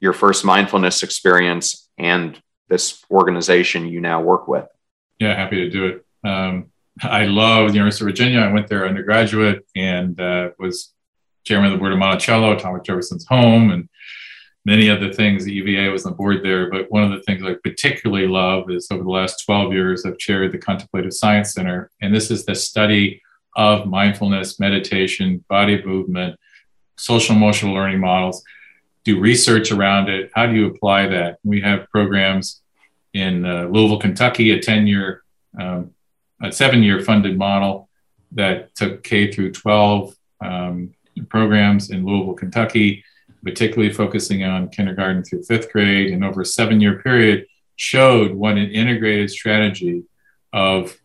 [0.00, 4.66] your first mindfulness experience and this organization you now work with.
[5.18, 6.28] Yeah, happy to do it.
[6.28, 6.70] Um,
[7.02, 8.40] I love the University of Virginia.
[8.40, 10.92] I went there undergraduate and uh, was
[11.44, 13.88] chairman of the board of Monticello, Thomas Jefferson's home, and
[14.64, 15.44] many other things.
[15.44, 16.70] The UVA was on the board there.
[16.70, 20.18] But one of the things I particularly love is over the last 12 years, I've
[20.18, 21.90] chaired the Contemplative Science Center.
[22.00, 23.20] And this is the study
[23.56, 26.38] of mindfulness, meditation, body movement,
[26.96, 28.42] social emotional learning models,
[29.04, 30.30] do research around it.
[30.34, 31.38] How do you apply that?
[31.44, 32.62] We have programs
[33.12, 35.22] in uh, Louisville, Kentucky, a 10 year,
[35.58, 35.92] um,
[36.42, 37.88] a seven year funded model
[38.32, 40.94] that took K through 12 um,
[41.28, 43.04] programs in Louisville, Kentucky,
[43.44, 48.56] particularly focusing on kindergarten through fifth grade, and over a seven year period showed what
[48.56, 50.04] an integrated strategy
[50.52, 50.96] of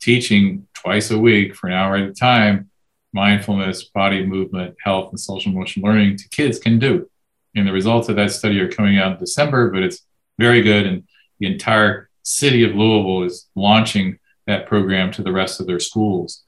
[0.00, 2.69] teaching twice a week for an hour at a time
[3.12, 7.08] mindfulness, body movement, health, and social emotional learning to kids can do.
[7.54, 10.06] And the results of that study are coming out in December, but it's
[10.38, 10.86] very good.
[10.86, 11.04] And
[11.38, 16.44] the entire city of Louisville is launching that program to the rest of their schools.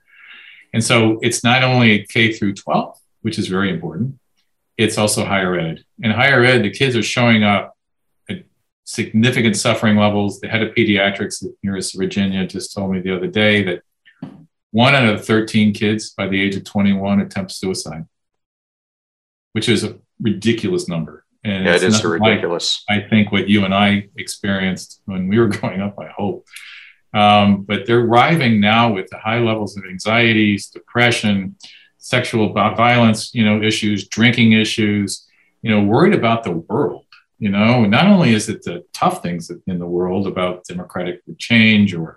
[0.72, 4.18] And so it's not only K through 12, which is very important,
[4.78, 5.84] it's also higher ed.
[6.00, 7.76] In higher ed, the kids are showing up
[8.28, 8.44] at
[8.84, 10.40] significant suffering levels.
[10.40, 13.82] The head of pediatrics at University of Virginia just told me the other day that
[14.72, 18.06] one out of 13 kids by the age of 21 attempt suicide,
[19.52, 21.24] which is a ridiculous number.
[21.44, 22.84] And yeah, it is ridiculous.
[22.88, 26.46] Like, I think what you and I experienced when we were growing up, I hope.
[27.14, 31.56] Um, but they're arriving now with the high levels of anxieties, depression,
[31.98, 35.28] sexual violence, you know, issues, drinking issues,
[35.60, 37.04] you know, worried about the world.
[37.38, 41.92] You know, not only is it the tough things in the world about democratic change
[41.92, 42.16] or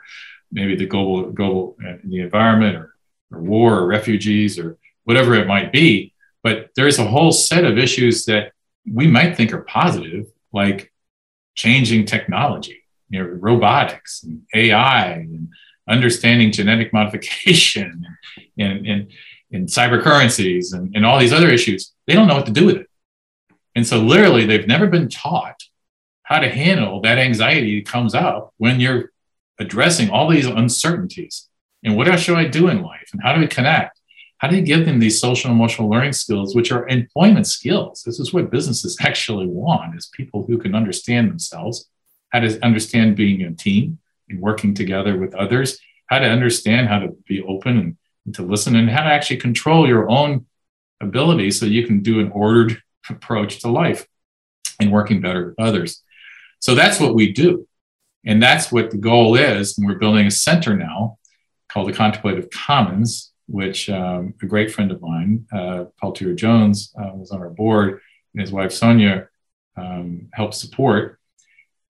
[0.51, 2.95] maybe the global global uh, the environment or,
[3.31, 7.77] or war or refugees or whatever it might be, but there's a whole set of
[7.77, 8.51] issues that
[8.91, 10.91] we might think are positive, like
[11.55, 15.49] changing technology, you know, robotics and AI and
[15.89, 18.05] understanding genetic modification
[18.58, 19.12] and, and,
[19.51, 21.93] and, cyber currencies and, and all these other issues.
[22.08, 22.88] They don't know what to do with it.
[23.75, 25.63] And so literally they've never been taught
[26.23, 29.12] how to handle that anxiety that comes up when you're
[29.60, 31.48] addressing all these uncertainties.
[31.84, 33.10] And what else should I do in life?
[33.13, 34.00] And how do we connect?
[34.39, 38.04] How do you give them these social emotional learning skills, which are employment skills?
[38.04, 41.89] This is what businesses actually want is people who can understand themselves,
[42.30, 47.00] how to understand being a team and working together with others, how to understand how
[47.00, 50.46] to be open and, and to listen, and how to actually control your own
[51.02, 54.08] ability so you can do an ordered approach to life
[54.80, 56.04] and working better with others.
[56.60, 57.68] So that's what we do.
[58.25, 59.77] And that's what the goal is.
[59.77, 61.19] And we're building a center now
[61.69, 66.93] called the Contemplative Commons, which um, a great friend of mine, uh, Paul Tudor Jones,
[66.99, 68.01] uh, was on our board,
[68.33, 69.27] and his wife Sonia
[69.77, 71.19] um, helped support.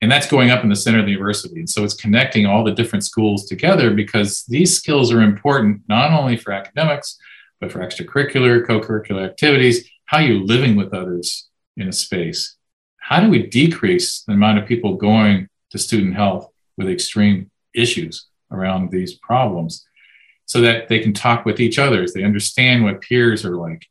[0.02, 1.60] And that's going up in the center of the university.
[1.60, 6.12] And so it's connecting all the different schools together because these skills are important not
[6.12, 7.18] only for academics,
[7.62, 12.56] but for extracurricular, co curricular activities, how you're living with others in a space.
[12.98, 18.28] How do we decrease the amount of people going to student health with extreme issues
[18.50, 19.86] around these problems
[20.46, 23.86] so that they can talk with each other as they understand what peers are like.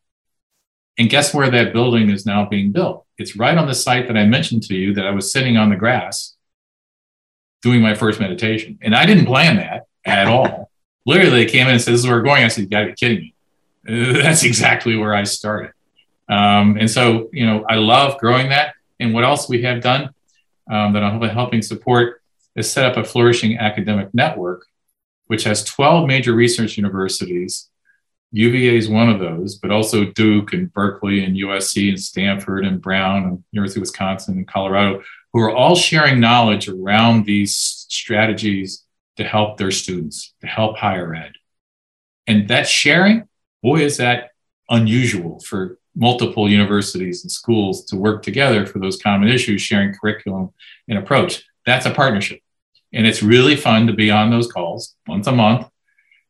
[0.97, 3.05] And guess where that building is now being built?
[3.19, 5.69] It's right on the site that I mentioned to you that I was sitting on
[5.69, 6.35] the grass
[7.63, 8.79] doing my first meditation.
[8.81, 10.71] And I didn't plan that at all.
[11.05, 12.45] Literally, they came in and said, This is where we're going.
[12.45, 13.35] I said, You gotta be kidding me.
[14.23, 15.73] That's exactly where I started.
[16.29, 18.75] Um, and so, you know, I love growing that.
[19.01, 20.15] And what else we have done
[20.71, 22.23] um, that I'm helping support
[22.57, 24.67] is set up a flourishing academic network,
[25.27, 27.69] which has 12 major research universities.
[28.33, 32.81] UVA is one of those, but also Duke and Berkeley and USC and Stanford and
[32.81, 37.57] Brown and University of Wisconsin and Colorado, who are all sharing knowledge around these
[37.89, 38.85] strategies
[39.17, 41.33] to help their students, to help higher ed.
[42.27, 43.29] And that sharing,
[43.63, 44.31] boy, is that
[44.69, 50.53] unusual for multiple universities and schools to work together for those common issues, sharing curriculum
[50.89, 51.45] and approach.
[51.67, 52.41] That's a partnership.
[52.93, 55.69] And it's really fun to be on those calls once a month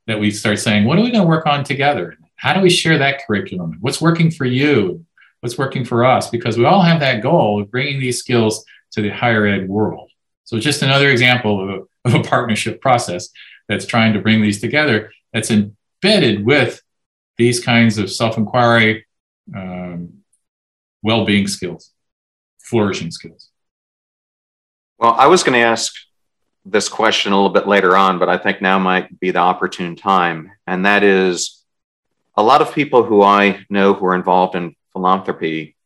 [0.06, 2.16] that we start saying, what are we going to work on together?
[2.36, 3.78] How do we share that curriculum?
[3.80, 5.04] What's working for you?
[5.40, 6.30] What's working for us?
[6.30, 10.10] Because we all have that goal of bringing these skills to the higher ed world.
[10.44, 13.28] So just another example of a, of a partnership process
[13.68, 16.82] that's trying to bring these together that's embedded with
[17.36, 19.04] these kinds of self-inquiry
[19.54, 20.24] um,
[21.02, 21.90] well-being skills,
[22.60, 23.50] flourishing skills.
[24.98, 25.92] Well, I was going to ask
[26.64, 29.96] this question a little bit later on, but I think now might be the opportune
[29.96, 30.50] time.
[30.66, 31.62] And that is
[32.36, 35.76] a lot of people who I know who are involved in philanthropy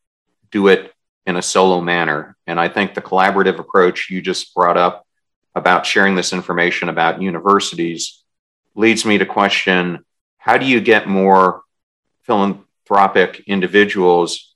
[0.51, 0.93] do it
[1.27, 2.37] in a solo manner.
[2.47, 5.07] And I think the collaborative approach you just brought up
[5.55, 8.23] about sharing this information about universities
[8.75, 10.05] leads me to question
[10.39, 11.63] how do you get more
[12.23, 14.55] philanthropic philanthropic individuals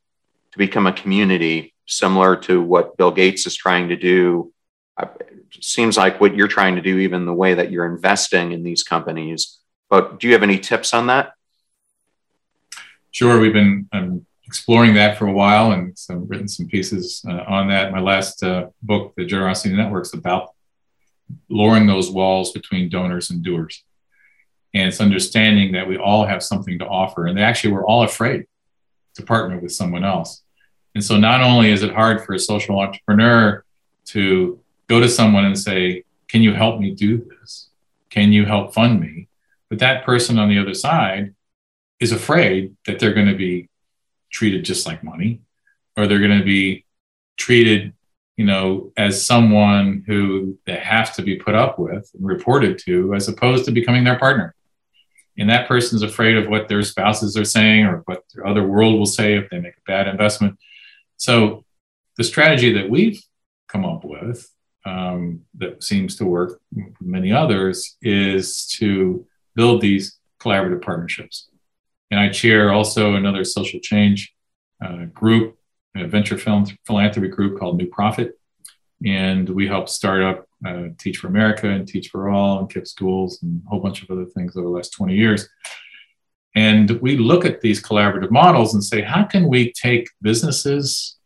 [0.52, 4.52] to become a community similar to what Bill Gates is trying to do.
[4.98, 8.62] It seems like what you're trying to do, even the way that you're investing in
[8.62, 9.58] these companies.
[9.90, 11.32] But do you have any tips on that?
[13.10, 13.38] Sure.
[13.38, 17.68] We've been um, exploring that for a while and some, written some pieces uh, on
[17.68, 17.92] that.
[17.92, 20.50] My last uh, book, The Generosity Network, is about
[21.50, 23.84] lowering those walls between donors and doers
[24.74, 28.46] and it's understanding that we all have something to offer and actually we're all afraid
[29.14, 30.42] to partner with someone else.
[30.94, 33.64] And so not only is it hard for a social entrepreneur
[34.06, 37.68] to go to someone and say can you help me do this?
[38.08, 39.28] Can you help fund me?
[39.68, 41.34] But that person on the other side
[42.00, 43.68] is afraid that they're going to be
[44.30, 45.40] treated just like money
[45.96, 46.84] or they're going to be
[47.36, 47.92] treated
[48.36, 53.14] you know as someone who they have to be put up with and reported to
[53.14, 54.54] as opposed to becoming their partner
[55.38, 58.98] and that person's afraid of what their spouses are saying or what their other world
[58.98, 60.58] will say if they make a bad investment
[61.16, 61.64] so
[62.16, 63.22] the strategy that we've
[63.68, 64.48] come up with
[64.84, 66.60] um, that seems to work
[67.00, 71.48] many others is to build these collaborative partnerships.
[72.10, 74.34] And I chair also another social change
[74.84, 75.56] uh, group,
[75.96, 78.38] a venture philanthropy group called New Profit.
[79.04, 82.86] And we help start up uh, Teach for America and Teach for All and KIPP
[82.86, 85.48] Schools and a whole bunch of other things over the last 20 years.
[86.54, 91.16] And we look at these collaborative models and say, how can we take businesses,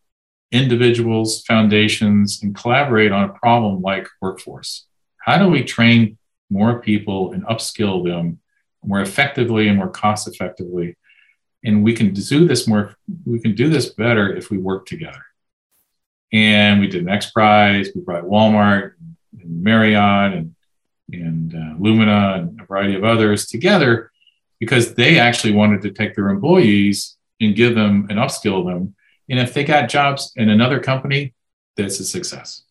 [0.53, 4.87] individuals, foundations, and collaborate on a problem like workforce?
[5.19, 6.17] How do we train
[6.49, 8.41] more people and upskill them
[8.85, 10.97] more effectively and more cost effectively?
[11.65, 15.23] And we can do this more, we can do this better if we work together.
[16.33, 18.93] And we did an X Prize, we brought Walmart
[19.41, 20.55] and Marriott and,
[21.13, 24.11] and uh, Lumina and a variety of others together
[24.59, 28.95] because they actually wanted to take their employees and give them and upskill them.
[29.29, 31.35] And if they got jobs in another company,
[31.77, 32.63] that's a success.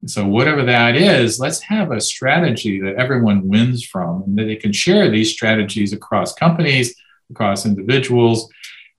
[0.00, 4.44] And so, whatever that is, let's have a strategy that everyone wins from and that
[4.44, 6.94] they can share these strategies across companies,
[7.30, 8.50] across individuals.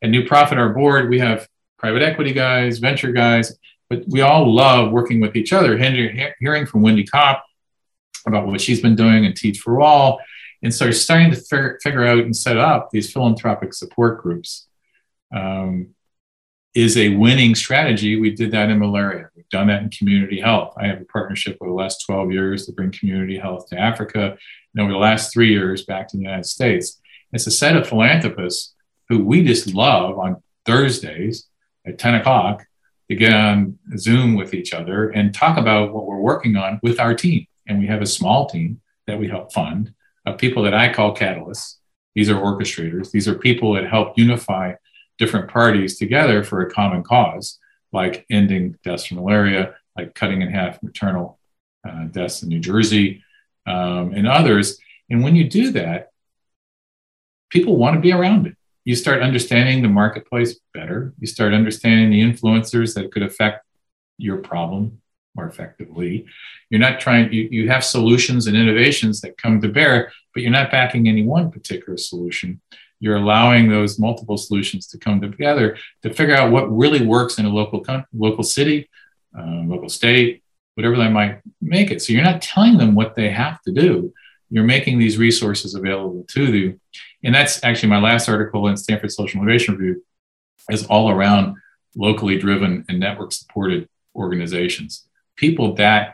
[0.04, 1.48] At New Profit, our board, we have
[1.80, 3.58] private equity guys, venture guys,
[3.92, 5.78] but we all love working with each other.
[5.78, 7.44] Hearing from Wendy Kopp
[8.26, 10.22] about what she's been doing and Teach for All,
[10.64, 14.70] and so starting to figure, out and set up these philanthropic support groups
[15.36, 15.90] um,
[16.74, 18.18] is a winning strategy.
[18.18, 19.30] We did that in malaria.
[19.36, 20.74] We've done that in community health.
[20.78, 24.38] I have a partnership over the last 12 years to bring community health to Africa,
[24.74, 27.02] and over the last three years back to the United States.
[27.34, 28.74] It's a set of philanthropists
[29.10, 31.50] who we just love on Thursdays
[31.86, 32.66] at 10 o'clock
[33.12, 36.98] to get on Zoom with each other and talk about what we're working on with
[36.98, 37.46] our team.
[37.68, 39.94] And we have a small team that we help fund
[40.26, 41.76] of people that I call catalysts.
[42.16, 43.12] These are orchestrators.
[43.12, 44.76] These are people that help unify
[45.18, 47.60] different parties together for a common cause,
[47.92, 51.38] like ending deaths from malaria, like cutting in half maternal
[51.86, 53.22] uh, deaths in New Jersey,
[53.68, 54.80] um, and others.
[55.10, 56.12] And when you do that,
[57.50, 58.56] people want to be around it.
[58.84, 61.14] You start understanding the marketplace better.
[61.20, 63.66] You start understanding the influencers that could affect
[64.18, 65.02] your problem
[65.36, 66.26] more effectively.
[66.70, 70.52] You're not trying, you, you have solutions and innovations that come to bear, but you're
[70.52, 72.62] not backing any one particular solution.
[73.00, 77.46] You're allowing those multiple solutions to come together to figure out what really works in
[77.46, 78.90] a local local city,
[79.38, 80.44] uh, local state,
[80.76, 82.02] whatever they might make it.
[82.02, 84.14] So you're not telling them what they have to do.
[84.50, 86.80] You're making these resources available to you.
[87.24, 90.04] And that's actually my last article in Stanford Social Innovation Review
[90.70, 91.56] is all around
[91.96, 95.08] locally driven and network supported organizations
[95.42, 96.14] people that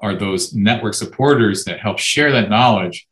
[0.00, 3.06] are those network supporters that help share that knowledge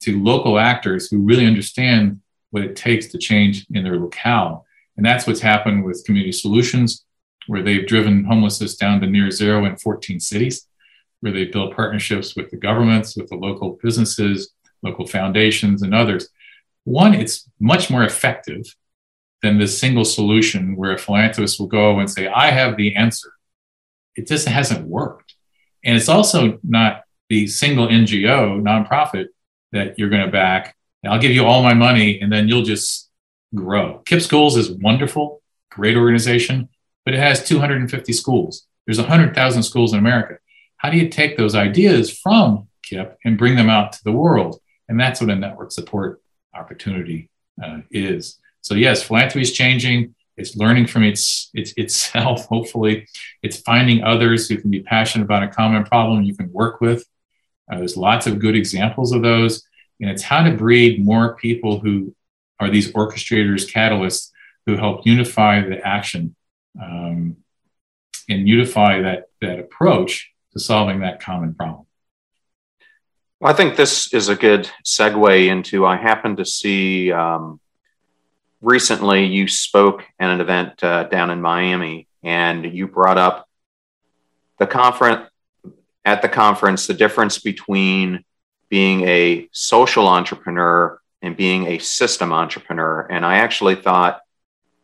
[0.00, 2.20] to local actors who really understand
[2.50, 4.64] what it takes to change in their locale.
[4.96, 7.04] And that's what's happened with Community Solutions,
[7.48, 10.66] where they've driven homelessness down to near zero in 14 cities,
[11.20, 14.52] where they built partnerships with the governments, with the local businesses,
[14.82, 16.28] local foundations, and others.
[16.84, 18.64] One, it's much more effective
[19.42, 23.32] than this single solution where a philanthropist will go and say, I have the answer
[24.14, 25.34] it just hasn't worked.
[25.84, 29.26] And it's also not the single NGO nonprofit
[29.72, 30.76] that you're going to back.
[31.04, 33.10] I'll give you all my money and then you'll just
[33.54, 34.02] grow.
[34.04, 36.68] KIPP Schools is wonderful, great organization,
[37.04, 38.66] but it has 250 schools.
[38.86, 40.38] There's 100,000 schools in America.
[40.76, 44.60] How do you take those ideas from KIPP and bring them out to the world?
[44.88, 46.21] And that's what a network support
[46.54, 47.30] opportunity
[47.62, 48.38] uh, is.
[48.60, 50.14] So, yes, philanthropy is changing.
[50.36, 53.06] It's learning from its, its itself, hopefully.
[53.42, 57.04] It's finding others who can be passionate about a common problem you can work with.
[57.70, 59.62] Uh, there's lots of good examples of those.
[60.00, 62.14] And it's how to breed more people who
[62.58, 64.30] are these orchestrators, catalysts
[64.66, 66.34] who help unify the action
[66.80, 67.36] um,
[68.28, 71.86] and unify that, that approach to solving that common problem.
[73.42, 75.84] Well, I think this is a good segue into.
[75.84, 77.58] I happen to see um,
[78.60, 83.48] recently you spoke at an event uh, down in Miami and you brought up
[84.60, 85.28] the conference
[86.04, 88.22] at the conference the difference between
[88.68, 93.08] being a social entrepreneur and being a system entrepreneur.
[93.10, 94.20] And I actually thought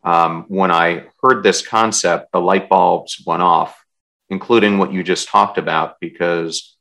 [0.03, 3.85] um, when I heard this concept, the light bulbs went off,
[4.31, 6.75] including what you just talked about, because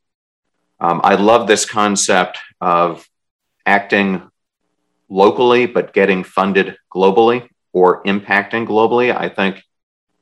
[0.80, 3.08] Um, I love this concept of
[3.66, 4.22] acting
[5.08, 9.14] locally, but getting funded globally or impacting globally.
[9.14, 9.62] I think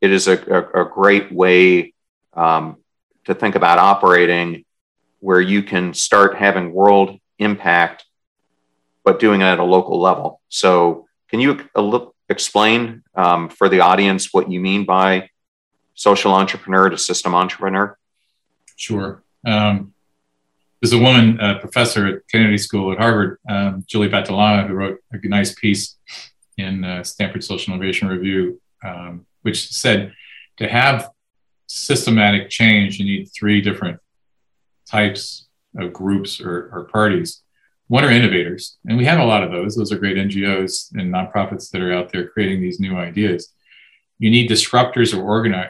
[0.01, 1.95] it is a, a, a great way
[2.35, 2.77] um,
[3.25, 4.65] to think about operating
[5.21, 8.05] where you can start having world impact,
[9.05, 10.41] but doing it at a local level.
[10.49, 11.67] So, can you
[12.29, 15.31] explain um, for the audience what you mean by
[15.95, 17.99] social entrepreneur to system entrepreneur?
[18.77, 19.25] Sure.
[19.45, 19.95] Um,
[20.87, 25.01] there's a woman, a professor at Kennedy School at Harvard, um, Julie Battilana, who wrote
[25.11, 25.97] a nice piece
[26.59, 30.13] in uh, Stanford Social Innovation Review, um, which said
[30.59, 31.11] to have
[31.67, 33.99] systematic change, you need three different
[34.89, 37.43] types of groups or, or parties.
[37.89, 39.75] One are innovators, and we have a lot of those.
[39.75, 43.53] Those are great NGOs and nonprofits that are out there creating these new ideas.
[44.21, 45.21] You need disruptors or,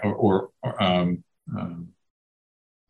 [0.05, 1.25] or, or um,
[1.57, 1.89] um,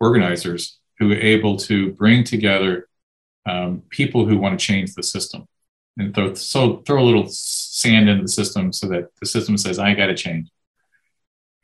[0.01, 2.89] organizers who are able to bring together
[3.47, 5.47] um, people who want to change the system
[5.97, 9.79] and throw, so throw a little sand into the system so that the system says,
[9.79, 10.51] I got to change.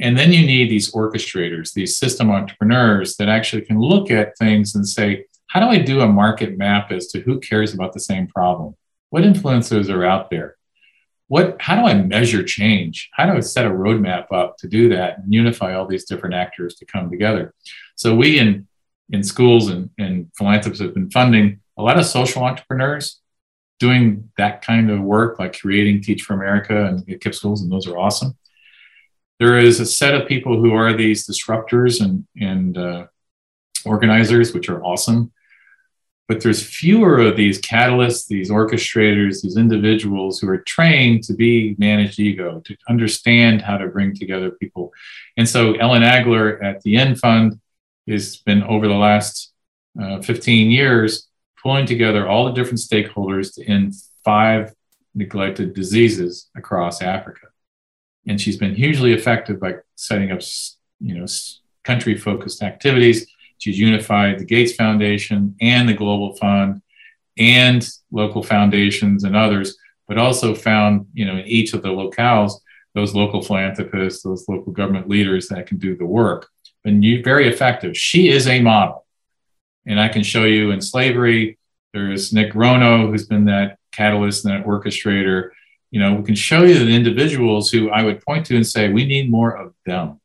[0.01, 4.74] And then you need these orchestrators, these system entrepreneurs that actually can look at things
[4.74, 8.01] and say, how do I do a market map as to who cares about the
[8.01, 8.74] same problem?
[9.11, 10.57] What influencers are out there?
[11.28, 13.11] What, how do I measure change?
[13.12, 16.35] How do I set a roadmap up to do that and unify all these different
[16.35, 17.55] actors to come together?
[17.95, 18.66] So we in,
[19.11, 23.20] in schools and, and philanthropists have been funding a lot of social entrepreneurs
[23.78, 27.88] doing that kind of work, like creating Teach for America and KIPP schools, and those
[27.88, 28.36] are awesome.
[29.40, 33.07] There is a set of people who are these disruptors and, and uh,
[33.84, 35.32] organizers, which are awesome.
[36.28, 41.74] But there's fewer of these catalysts, these orchestrators, these individuals who are trained to be
[41.76, 44.92] managed ego, to understand how to bring together people.
[45.36, 47.59] And so Ellen Agler at the End Fund
[48.09, 49.53] has been over the last
[50.00, 51.28] uh, 15 years
[51.62, 53.94] pulling together all the different stakeholders to end
[54.24, 54.74] five
[55.14, 57.48] neglected diseases across Africa.
[58.26, 60.40] And she's been hugely effective by setting up,
[61.00, 61.26] you know,
[61.84, 63.26] country focused activities.
[63.59, 66.82] She's unified the Gates Foundation and the Global Fund
[67.38, 69.76] and local foundations and others,
[70.09, 72.55] but also found, you know, in each of the locales,
[72.94, 76.48] those local philanthropists, those local government leaders that can do the work.
[76.85, 77.97] And very effective.
[77.97, 79.07] She is a model.
[79.87, 81.59] And I can show you in slavery,
[81.93, 85.51] there's Nick Grono, who's been that catalyst and that orchestrator.
[85.91, 88.89] You know, we can show you the individuals who I would point to and say,
[88.93, 90.20] we need more of them.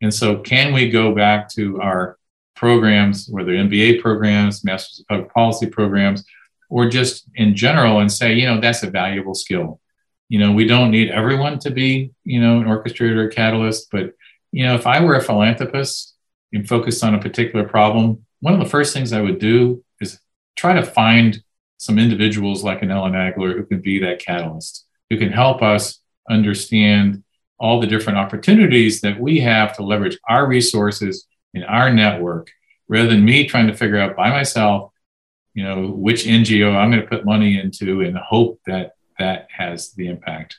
[0.00, 2.18] And so, can we go back to our
[2.54, 6.24] programs, whether MBA programs, Masters of Public Policy programs,
[6.68, 9.80] or just in general, and say, you know, that's a valuable skill.
[10.28, 14.12] You know, we don't need everyone to be, you know, an orchestrator or catalyst, but,
[14.52, 16.14] you know, if I were a philanthropist
[16.52, 20.18] and focused on a particular problem, one of the first things I would do is
[20.56, 21.42] try to find
[21.76, 26.00] some individuals like an Ellen Agler who can be that catalyst, who can help us
[26.28, 27.22] understand
[27.58, 32.50] all the different opportunities that we have to leverage our resources in our network
[32.88, 34.92] rather than me trying to figure out by myself
[35.54, 39.92] you know which ngo i'm going to put money into and hope that that has
[39.92, 40.58] the impact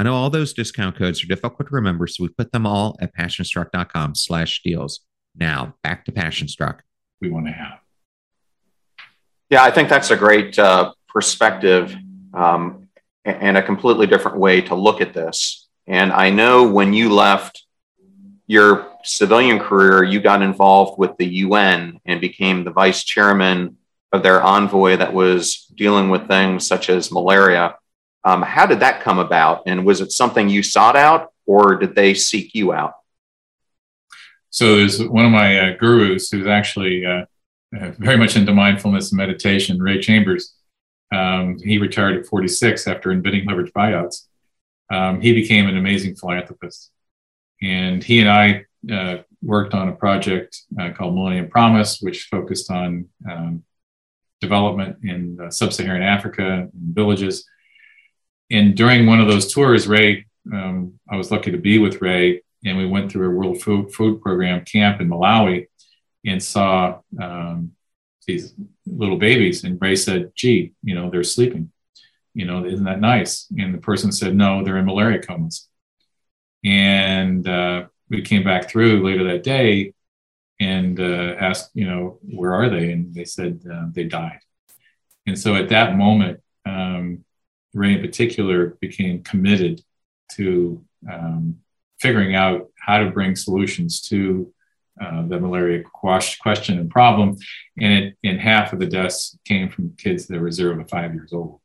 [0.00, 2.96] I know all those discount codes are difficult to remember, so we put them all
[3.02, 5.00] at passionstruck.com slash deals.
[5.36, 6.78] Now, back to Passionstruck.
[7.20, 7.80] We want to have.
[9.50, 11.94] Yeah, I think that's a great uh, perspective
[12.32, 12.88] um,
[13.26, 15.68] and a completely different way to look at this.
[15.86, 17.66] And I know when you left
[18.46, 23.76] your civilian career, you got involved with the UN and became the vice chairman
[24.12, 27.76] of their envoy that was dealing with things such as malaria.
[28.24, 29.62] Um, how did that come about?
[29.66, 32.94] And was it something you sought out or did they seek you out?
[34.50, 37.24] So there's one of my uh, gurus who's actually uh,
[37.78, 40.54] uh, very much into mindfulness and meditation, Ray Chambers.
[41.12, 44.26] Um, he retired at 46 after inventing leverage buyouts.
[44.90, 46.90] Um, he became an amazing philanthropist.
[47.62, 52.70] And he and I uh, worked on a project uh, called Millennium Promise, which focused
[52.70, 53.62] on um,
[54.40, 57.46] development in uh, sub Saharan Africa, and villages.
[58.50, 62.42] And during one of those tours, Ray, um, I was lucky to be with Ray,
[62.64, 65.66] and we went through a World Food, Food Program camp in Malawi
[66.26, 67.72] and saw um,
[68.26, 68.54] these
[68.86, 69.64] little babies.
[69.64, 71.70] And Ray said, gee, you know, they're sleeping.
[72.34, 73.46] You know, isn't that nice?
[73.58, 75.68] And the person said, no, they're in malaria comas.
[76.64, 79.94] And uh, we came back through later that day
[80.60, 82.92] and uh, asked, you know, where are they?
[82.92, 84.40] And they said uh, they died.
[85.26, 87.24] And so at that moment, um,
[87.74, 89.82] Ray in particular became committed
[90.32, 91.56] to um,
[92.00, 94.52] figuring out how to bring solutions to
[95.00, 97.36] uh, the malaria question and problem.
[97.78, 101.14] And, it, and half of the deaths came from kids that were zero to five
[101.14, 101.60] years old.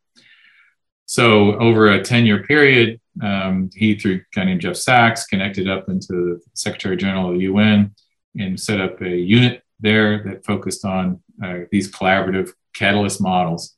[1.06, 5.70] So over a 10 year period, um, he, through a guy named Jeff Sachs, connected
[5.70, 7.94] up into the Secretary General of the UN
[8.38, 13.76] and set up a unit there that focused on uh, these collaborative catalyst models,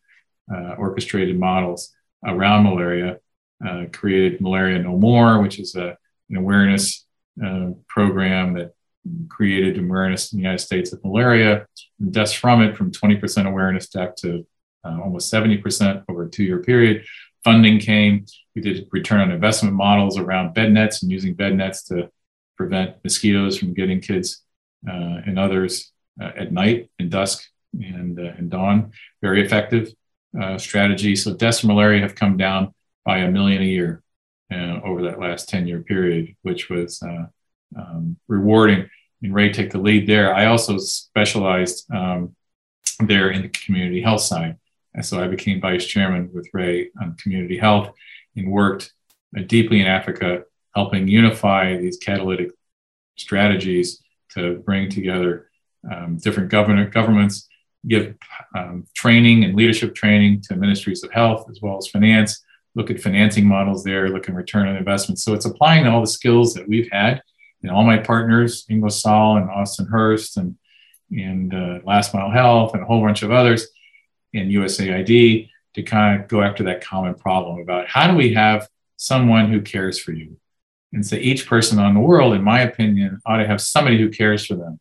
[0.54, 1.94] uh, orchestrated models
[2.26, 3.18] around malaria,
[3.66, 5.98] uh, created Malaria No More, which is a,
[6.30, 7.06] an awareness
[7.44, 8.74] uh, program that
[9.30, 11.66] created awareness in the United States of malaria
[12.00, 14.46] and deaths from it from 20% awareness back to
[14.84, 17.06] uh, almost 70% over a two year period.
[17.44, 18.26] Funding came.
[18.56, 22.10] We did return on investment models around bed nets and using bed nets to
[22.58, 24.44] prevent mosquitoes from getting kids
[24.88, 25.92] uh, and others
[26.22, 27.44] uh, at night and dusk
[27.74, 28.92] and, uh, and dawn.
[29.22, 29.94] Very effective
[30.40, 31.16] uh, strategy.
[31.16, 32.74] So deaths from malaria have come down
[33.06, 34.04] by a million a year
[34.52, 37.02] uh, over that last 10 year period, which was
[37.76, 38.90] um, rewarding.
[39.22, 40.34] And Ray took the lead there.
[40.34, 42.36] I also specialized um,
[43.00, 44.58] there in the community health side.
[44.94, 47.94] And so I became vice chairman with Ray on community health
[48.36, 48.94] and worked
[49.38, 50.44] uh, deeply in Africa,
[50.76, 52.52] helping unify these catalytic
[53.16, 55.50] strategies to bring together
[55.92, 57.48] um, different government governments,
[57.86, 58.16] give
[58.56, 62.44] um, training and leadership training to ministries of health as well as finance,
[62.76, 65.20] look at financing models there, look at return on investment.
[65.20, 67.22] So it's applying all the skills that we've had
[67.62, 70.56] and all my partners, Ingersoll and Austin Hearst and,
[71.12, 73.68] and uh, Last Mile Health and a whole bunch of others
[74.34, 78.68] and USAID to kind of go after that common problem about how do we have
[78.98, 80.38] someone who cares for you?
[80.94, 84.10] And so each person on the world, in my opinion, ought to have somebody who
[84.10, 84.80] cares for them.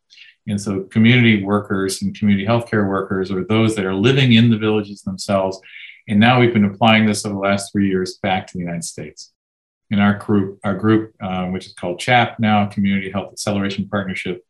[0.48, 4.58] And so community workers and community healthcare workers are those that are living in the
[4.58, 5.60] villages themselves.
[6.08, 8.84] And now we've been applying this over the last three years back to the United
[8.84, 9.32] States
[9.90, 14.44] in our group, our group, um, which is called CHAP now, Community Health Acceleration Partnership,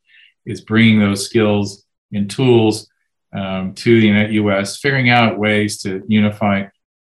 [0.45, 2.89] is bringing those skills and tools
[3.33, 6.67] um, to the U.S., figuring out ways to unify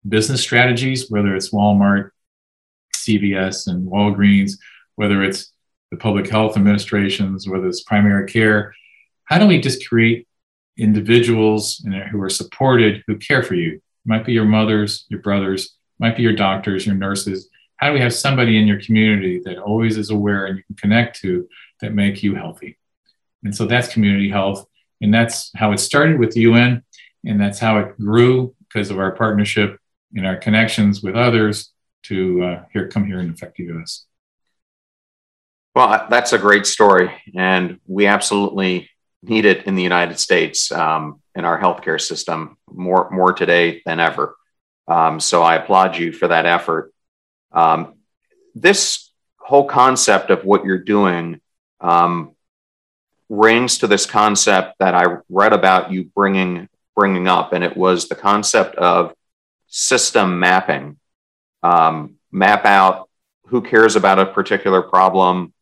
[0.07, 2.11] business strategies, whether it's Walmart,
[2.95, 4.53] CVS, and Walgreens,
[4.95, 5.51] whether it's
[5.91, 8.73] the public health administrations, whether it's primary care.
[9.25, 10.27] How do we just create
[10.77, 13.73] individuals who are supported, who care for you?
[13.73, 17.93] It might be your mothers, your brothers, might be your doctors, your nurses, how do
[17.93, 21.47] we have somebody in your community that always is aware and you can connect to
[21.81, 22.77] that make you healthy?
[23.43, 24.65] And so that's community health.
[25.01, 26.83] And that's how it started with the UN.
[27.25, 29.77] And that's how it grew because of our partnership
[30.15, 31.71] and our connections with others
[32.03, 34.05] to uh, here come here and effective US.
[35.75, 37.11] Well, that's a great story.
[37.35, 38.89] And we absolutely
[39.21, 43.99] need it in the United States um, in our healthcare system more, more today than
[43.99, 44.37] ever.
[44.87, 46.93] Um, so I applaud you for that effort.
[47.51, 47.95] Um,
[48.53, 51.41] this whole concept of what you're doing
[51.81, 52.35] um,
[53.27, 58.07] rings to this concept that I read about you bringing bringing up, and it was
[58.07, 59.13] the concept of
[59.67, 60.97] system mapping.
[61.61, 63.09] Um, map out
[63.47, 65.53] who cares about a particular problem,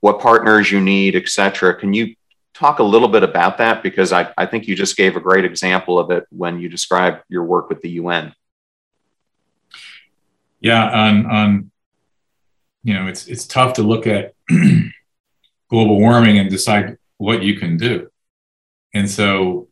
[0.00, 1.74] what partners you need, etc.
[1.74, 2.14] Can you
[2.54, 3.82] talk a little bit about that?
[3.82, 7.22] Because I, I think you just gave a great example of it when you described
[7.28, 8.34] your work with the UN
[10.60, 11.70] yeah, on on
[12.82, 14.34] you know, it's it's tough to look at
[15.70, 18.10] global warming and decide what you can do.
[18.94, 19.68] And so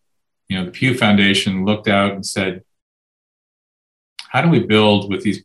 [0.49, 2.63] you know, the Pew Foundation looked out and said,
[4.31, 5.45] how do we build with these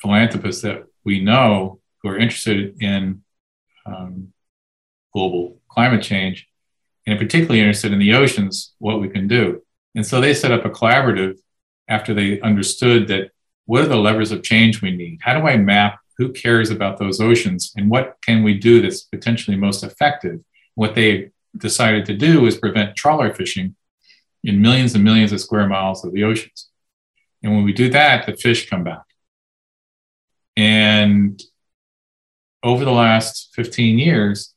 [0.00, 3.22] philanthropists that we know who are interested in
[3.86, 4.32] um,
[5.12, 6.46] global climate change
[7.06, 9.62] and particularly interested in the oceans, what we can do.
[9.94, 11.38] And so they set up a collaborative
[11.88, 13.30] after they understood that
[13.64, 15.18] what are the levers of change we need?
[15.22, 19.02] How do I map who cares about those oceans and what can we do that's
[19.02, 20.40] potentially most effective?
[20.74, 23.74] What they decided to do is prevent trawler fishing
[24.44, 26.68] in millions and millions of square miles of the oceans.
[27.42, 29.02] And when we do that, the fish come back.
[30.56, 31.42] And
[32.62, 34.54] over the last 15 years,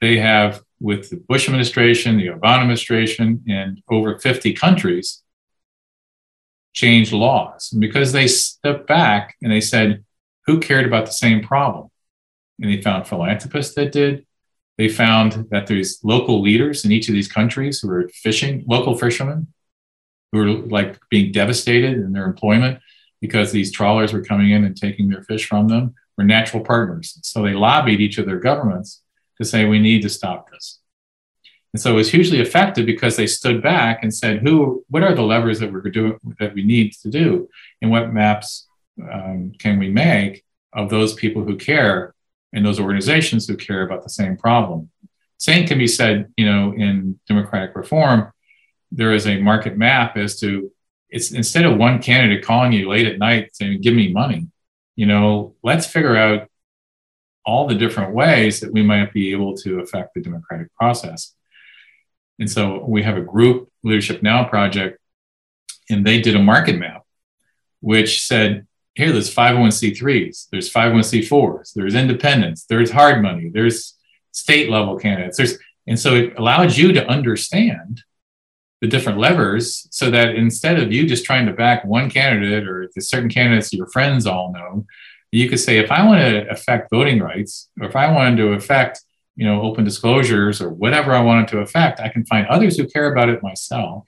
[0.00, 5.22] they have, with the Bush administration, the Obama administration, and over 50 countries,
[6.72, 7.70] changed laws.
[7.72, 10.04] And because they stepped back and they said,
[10.46, 11.88] who cared about the same problem?
[12.60, 14.26] And they found philanthropists that did.
[14.78, 18.96] They found that there's local leaders in each of these countries who are fishing, local
[18.96, 19.48] fishermen
[20.32, 22.80] who are like being devastated in their employment
[23.20, 27.18] because these trawlers were coming in and taking their fish from them were natural partners.
[27.22, 29.02] So they lobbied each of their governments
[29.38, 30.80] to say, we need to stop this.
[31.72, 35.14] And so it was hugely effective because they stood back and said, who, what are
[35.14, 37.48] the levers that we're doing that we need to do?
[37.80, 38.66] And what maps
[39.00, 42.14] um, can we make of those people who care
[42.52, 44.90] and those organizations who care about the same problem?
[45.36, 48.32] Same can be said, you know, in democratic reform,
[48.90, 50.72] there is a market map as to
[51.10, 54.46] it's instead of one candidate calling you late at night saying, give me money,
[54.98, 56.48] you know, let's figure out
[57.46, 61.36] all the different ways that we might be able to affect the democratic process.
[62.40, 64.98] And so we have a group, Leadership Now project,
[65.88, 67.04] and they did a market map,
[67.78, 73.96] which said, here, there's 501c3s, there's 501c4s, there's independents, there's hard money, there's
[74.32, 75.36] state level candidates.
[75.36, 78.02] There's, and so it allows you to understand
[78.80, 82.88] the different levers so that instead of you just trying to back one candidate or
[82.94, 84.86] the certain candidates your friends all know,
[85.32, 88.52] you could say, if I want to affect voting rights, or if I wanted to
[88.52, 89.00] affect,
[89.36, 92.86] you know, open disclosures or whatever I wanted to affect, I can find others who
[92.86, 94.06] care about it myself.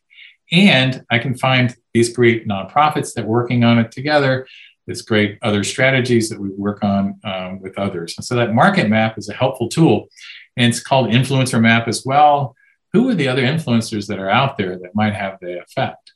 [0.53, 4.47] And I can find these great nonprofits that are working on it together.
[4.87, 8.15] There's great other strategies that we work on um, with others.
[8.17, 10.09] And so that market map is a helpful tool.
[10.57, 12.57] And it's called influencer map as well
[12.93, 16.13] who are the other influencers that are out there that might have the effect?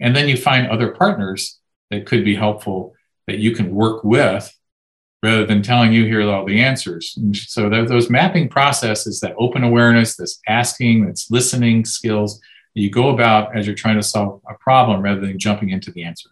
[0.00, 1.58] And then you find other partners
[1.90, 2.94] that could be helpful
[3.26, 4.52] that you can work with
[5.22, 7.14] rather than telling you here are all the answers.
[7.16, 12.40] And so those mapping processes, that open awareness, this asking, that's listening skills
[12.74, 16.04] you go about as you're trying to solve a problem rather than jumping into the
[16.04, 16.28] answer.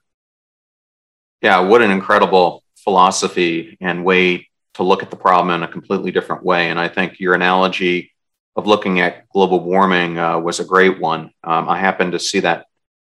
[1.41, 6.11] Yeah, what an incredible philosophy and way to look at the problem in a completely
[6.11, 6.69] different way.
[6.69, 8.13] And I think your analogy
[8.57, 11.31] of looking at global warming uh, was a great one.
[11.43, 12.67] Um, I happened to see that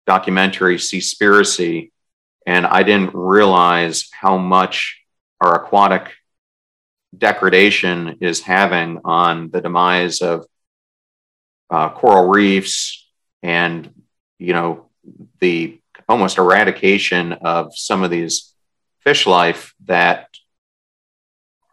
[0.06, 1.90] documentary, Seaspiracy,
[2.46, 5.00] and I didn't realize how much
[5.40, 6.12] our aquatic
[7.16, 10.46] degradation is having on the demise of
[11.70, 13.08] uh, coral reefs
[13.42, 13.90] and,
[14.38, 14.88] you know,
[15.40, 18.52] the almost eradication of some of these
[19.00, 20.28] fish life that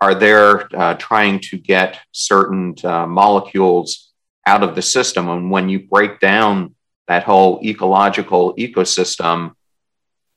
[0.02, 4.12] are there uh, trying to get certain uh, molecules
[4.46, 5.30] out of the system.
[5.30, 6.76] And when you break down
[7.08, 9.54] that whole ecological ecosystem,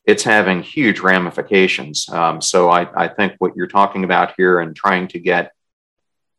[0.05, 2.09] it's having huge ramifications.
[2.09, 5.53] Um, so I, I, think what you're talking about here and trying to get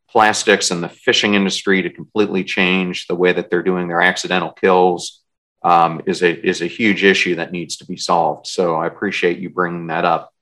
[0.09, 4.51] plastics and the fishing industry to completely change the way that they're doing their accidental
[4.51, 5.21] kills
[5.63, 8.47] um, is a is a huge issue that needs to be solved.
[8.47, 10.33] So I appreciate you bringing that up.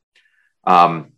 [0.66, 1.14] Um,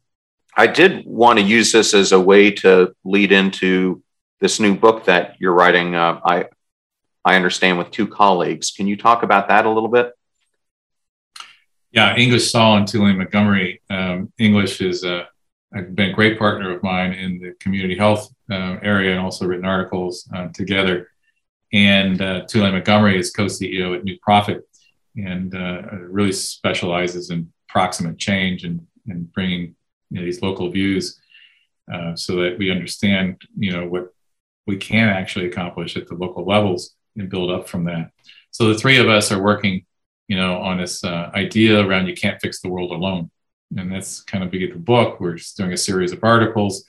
[0.56, 4.04] I did want to use this as a way to lead into
[4.40, 5.96] this new book that you're writing.
[5.96, 6.46] Uh, I
[7.26, 8.72] I understand with two colleagues.
[8.72, 10.12] Can you talk about that a little bit?
[11.92, 13.82] Yeah, English Saul and Tulaine Montgomery.
[13.90, 15.28] Um, English is a,
[15.72, 19.66] been a great partner of mine in the community health uh, area and also written
[19.66, 21.10] articles uh, together.
[21.72, 24.68] And uh, Tulaine Montgomery is co-CEO at New Profit
[25.16, 29.76] and uh, really specializes in proximate change and, and bringing
[30.14, 31.20] you know, these local views
[31.92, 34.14] uh, so that we understand, you know, what
[34.68, 38.12] we can actually accomplish at the local levels and build up from that.
[38.52, 39.86] So the three of us are working,
[40.28, 43.32] you know, on this uh, idea around you can't fix the world alone.
[43.76, 45.20] And that's kind of big the book.
[45.20, 46.86] We're just doing a series of articles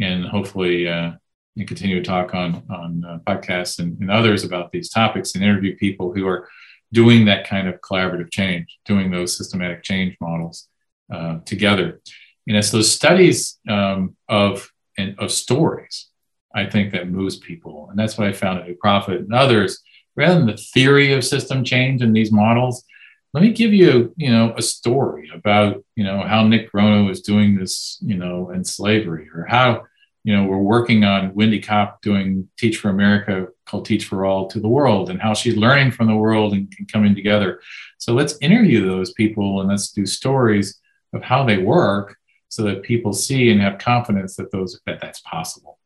[0.00, 1.12] and hopefully uh,
[1.56, 5.44] and continue to talk on, on uh, podcasts and, and others about these topics and
[5.44, 6.48] interview people who are
[6.92, 10.68] doing that kind of collaborative change, doing those systematic change models
[11.12, 12.00] uh, together.
[12.46, 16.08] And it's those studies um, of and of stories,
[16.54, 19.82] I think, that moves people, and that's what I found at New Profit and others
[20.16, 22.84] rather than the theory of system change in these models,
[23.32, 27.20] let me give you, you know, a story about, you know, how Nick Grono is
[27.20, 29.82] doing this, you know, in slavery, or how,
[30.22, 34.46] you know, we're working on Wendy Kopp doing Teach for America called Teach for All
[34.48, 37.60] to the World, and how she's learning from the world and, and coming together.
[37.98, 40.80] So let's interview those people and let's do stories
[41.12, 42.16] of how they work
[42.54, 45.78] so that people see and have confidence that those that that's possible.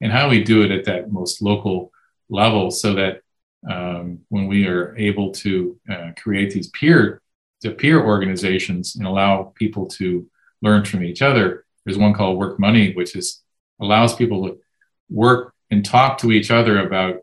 [0.00, 1.90] And how we do it at that most local
[2.30, 3.22] level so that
[3.68, 7.20] um, when we are able to uh, create these peer
[7.62, 10.28] to peer organizations and allow people to
[10.62, 13.42] learn from each other there's one called work money which is
[13.80, 14.58] allows people to
[15.10, 17.16] work and talk to each other about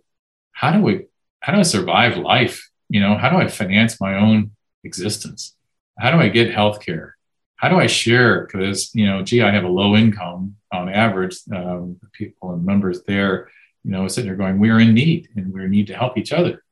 [0.51, 1.05] how do we
[1.41, 2.69] how do i survive life?
[2.89, 4.51] You know how do i finance my own
[4.83, 5.55] existence?
[5.97, 7.17] How do i get health care
[7.59, 8.45] how do I share?
[8.45, 11.37] Because you know, gee, I have a low income on average.
[11.53, 13.49] Um, people and members there,
[13.83, 16.31] you know, sitting there going, "We are in need, and we need to help each
[16.31, 16.63] other."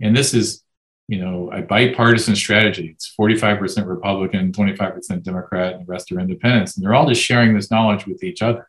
[0.00, 0.64] And this is,
[1.08, 2.88] you know, a bipartisan strategy.
[2.94, 7.54] It's 45% Republican, 25% Democrat, and the rest are independents, and they're all just sharing
[7.54, 8.66] this knowledge with each other.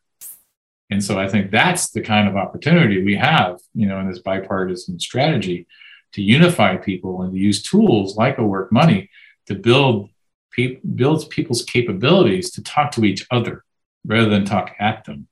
[0.89, 4.19] And so I think that's the kind of opportunity we have, you know, in this
[4.19, 5.67] bipartisan strategy
[6.11, 9.09] to unify people and to use tools like a work money
[9.45, 10.09] to build
[10.51, 13.63] pe- builds people's capabilities to talk to each other
[14.05, 15.27] rather than talk at them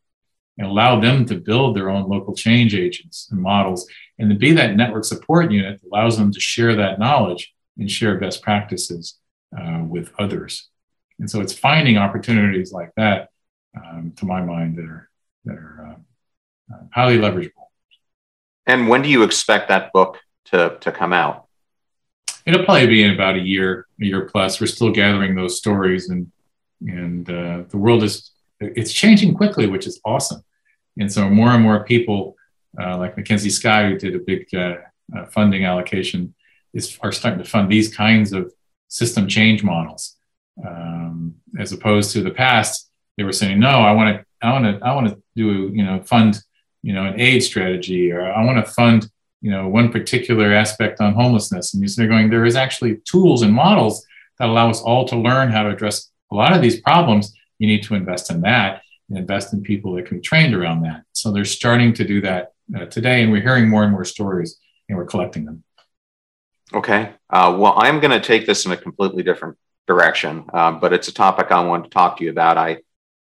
[0.57, 3.87] and allow them to build their own local change agents and models
[4.19, 7.89] and to be that network support unit that allows them to share that knowledge and
[7.89, 9.17] share best practices
[9.57, 10.67] uh, with others.
[11.17, 13.29] And so it's finding opportunities like that,
[13.75, 15.09] um, to my mind, that are,
[15.45, 17.67] that are uh, uh, highly leverageable.
[18.65, 21.48] And when do you expect that book to, to come out?
[22.49, 24.59] It'll probably be in about a year, a year plus.
[24.59, 26.31] We're still gathering those stories, and
[26.81, 30.41] and uh, the world is it's changing quickly, which is awesome.
[30.97, 32.35] And so more and more people,
[32.81, 34.77] uh, like MacKenzie Scott, who did a big uh,
[35.15, 36.33] uh, funding allocation,
[36.73, 38.51] is are starting to fund these kinds of
[38.87, 40.17] system change models,
[40.67, 42.89] um, as opposed to the past.
[43.15, 45.83] They were saying, no, I want to, I want to, I want to do, you
[45.83, 46.41] know, fund,
[46.81, 49.07] you know, an aid strategy, or I want to fund
[49.41, 51.73] you know one particular aspect on homelessness.
[51.73, 54.05] And you're going there is actually tools and models
[54.37, 57.33] that allow us all to learn how to address a lot of these problems.
[57.57, 60.81] You need to invest in that and invest in people that can be trained around
[60.83, 61.03] that.
[61.13, 64.59] So they're starting to do that uh, today and we're hearing more and more stories
[64.87, 65.63] and we're collecting them.
[66.73, 67.13] Okay.
[67.29, 71.07] Uh, well i'm going to take this in a completely different direction uh, but it's
[71.07, 72.57] a topic i want to talk to you about.
[72.57, 72.79] I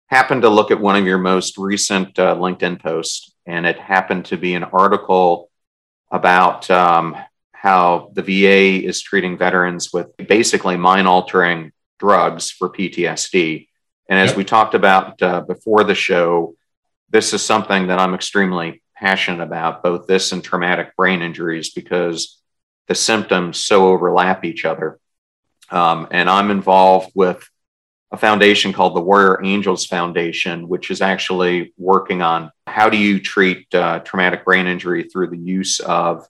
[0.08, 4.26] happened to look at one of your most recent uh, linkedin posts and it happened
[4.26, 5.50] to be an article
[6.14, 7.18] about um,
[7.52, 13.68] how the VA is treating veterans with basically mind altering drugs for PTSD.
[14.08, 14.38] And as yep.
[14.38, 16.56] we talked about uh, before the show,
[17.10, 22.40] this is something that I'm extremely passionate about, both this and traumatic brain injuries, because
[22.88, 25.00] the symptoms so overlap each other.
[25.72, 27.50] Um, and I'm involved with
[28.14, 33.20] a foundation called the Warrior Angels Foundation, which is actually working on how do you
[33.20, 36.28] treat uh, traumatic brain injury through the use of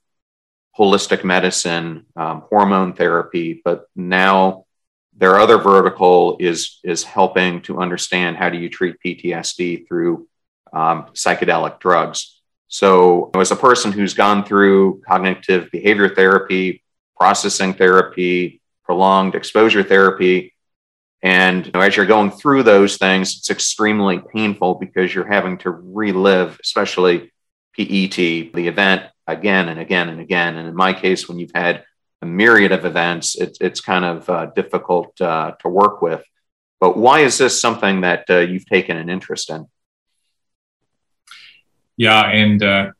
[0.76, 4.64] holistic medicine, um, hormone therapy, but now
[5.14, 10.26] their other vertical is is helping to understand how do you treat PTSD through
[10.72, 12.40] um, psychedelic drugs.
[12.66, 16.82] So, as a person who's gone through cognitive behavior therapy,
[17.14, 20.53] processing therapy, prolonged exposure therapy,
[21.24, 25.56] and you know, as you're going through those things, it's extremely painful because you're having
[25.58, 27.32] to relive, especially
[27.74, 30.56] PET, the event again and again and again.
[30.56, 31.82] And in my case, when you've had
[32.20, 36.22] a myriad of events, it, it's kind of uh, difficult uh, to work with.
[36.78, 39.64] But why is this something that uh, you've taken an interest in?
[41.96, 42.90] Yeah, and uh,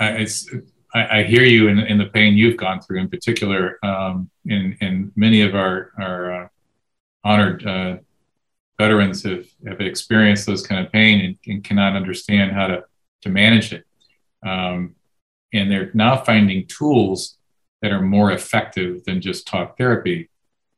[0.00, 0.48] it's
[0.94, 4.76] I, I hear you in, in, the pain you've gone through, in particular, um, in,
[4.80, 6.48] in many of our, our uh,
[7.24, 7.96] honored uh,
[8.78, 12.84] veterans have, have experienced those kind of pain and, and cannot understand how to,
[13.22, 13.84] to manage it.
[14.46, 14.94] Um,
[15.52, 17.36] and they're now finding tools
[17.82, 20.30] that are more effective than just talk therapy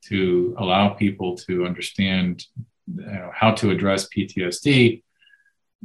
[0.06, 2.46] to allow people to understand
[2.94, 5.02] you know, how to address PTSD,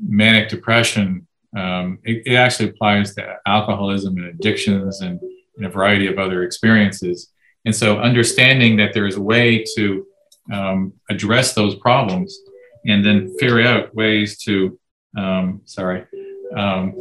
[0.01, 5.19] manic depression, um, it, it, actually applies to alcoholism and addictions and,
[5.55, 7.31] and, a variety of other experiences.
[7.63, 10.05] And so, understanding that there is a way to
[10.51, 12.37] um, address those problems
[12.85, 14.77] and then figure out ways to,
[15.17, 16.05] um, sorry,
[16.55, 16.93] um,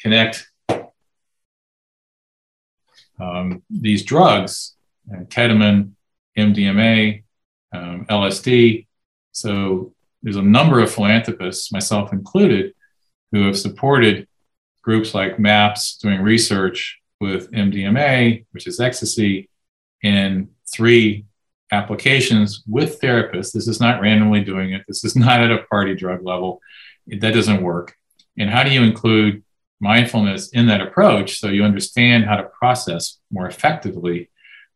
[0.00, 0.48] connect
[3.20, 4.74] um, these drugs,
[5.12, 5.92] uh, ketamine,
[6.36, 7.22] MDMA,
[7.72, 8.86] um, LSD.
[9.32, 9.92] So
[10.22, 12.74] there's a number of philanthropists, myself included,
[13.32, 14.28] who have supported
[14.82, 19.48] groups like MAPS doing research with MDMA, which is ecstasy,
[20.02, 21.24] in three
[21.70, 23.52] applications with therapists.
[23.52, 24.82] This is not randomly doing it.
[24.86, 26.60] This is not at a party drug level.
[27.06, 27.94] That doesn't work.
[28.38, 29.42] And how do you include
[29.80, 34.30] mindfulness in that approach so you understand how to process more effectively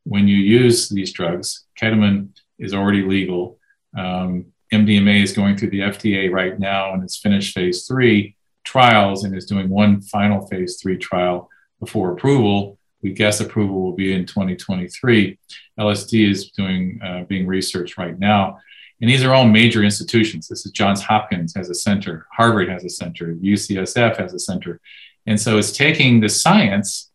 [0.05, 1.64] when you use these drugs?
[1.80, 3.59] Ketamine is already legal.
[3.97, 9.25] Um, MDMA is going through the FDA right now and it's finished phase three trials
[9.25, 11.49] and is doing one final phase three trial
[11.81, 12.79] before approval.
[13.03, 15.39] We guess approval will be in 2023.
[15.79, 18.59] LSD is doing uh, being researched right now,
[19.01, 20.49] and these are all major institutions.
[20.49, 24.81] This is Johns Hopkins has a center, Harvard has a center, UCSF has a center,
[25.27, 27.11] and so it's taking the science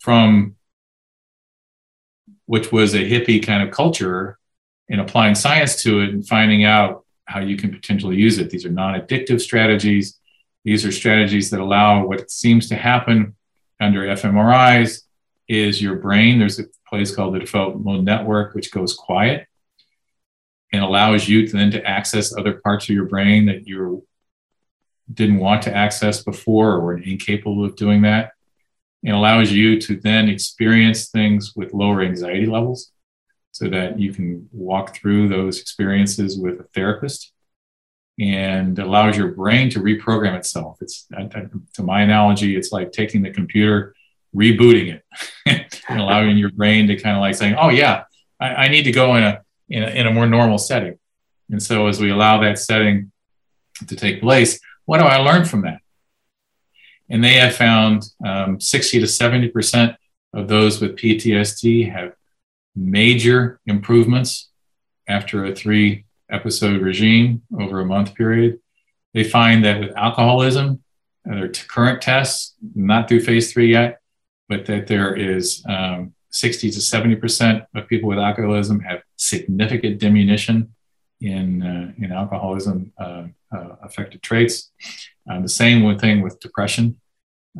[0.00, 0.56] from
[2.46, 4.38] which was a hippie kind of culture
[4.88, 8.50] and applying science to it and finding out how you can potentially use it.
[8.50, 10.18] These are non-addictive strategies.
[10.64, 13.34] These are strategies that allow what seems to happen
[13.80, 15.02] under fMRIs
[15.48, 16.38] is your brain.
[16.38, 19.46] There's a place called the default mode network, which goes quiet
[20.72, 24.06] and allows you to then to access other parts of your brain that you
[25.12, 28.32] didn't want to access before or were incapable of doing that.
[29.02, 32.90] It allows you to then experience things with lower anxiety levels
[33.54, 37.32] so that you can walk through those experiences with a therapist
[38.18, 40.78] and allows your brain to reprogram itself.
[40.80, 41.06] It's
[41.74, 43.94] to my analogy, it's like taking the computer,
[44.34, 45.04] rebooting it,
[45.88, 48.02] and allowing your brain to kind of like saying, "Oh yeah,
[48.40, 50.98] I, I need to go in a, in a in a more normal setting."
[51.48, 53.12] And so, as we allow that setting
[53.86, 55.78] to take place, what do I learn from that?
[57.08, 59.94] And they have found um, 60 to 70 percent
[60.32, 62.14] of those with PTSD have
[62.74, 64.50] major improvements
[65.08, 68.58] after a three episode regime over a month period.
[69.12, 70.82] They find that with alcoholism,
[71.24, 74.00] their current tests, not through phase three yet,
[74.48, 80.74] but that there is um, 60 to 70% of people with alcoholism have significant diminution
[81.20, 84.72] in, uh, in alcoholism uh, uh affected traits.
[85.30, 87.00] Uh, the same thing with depression.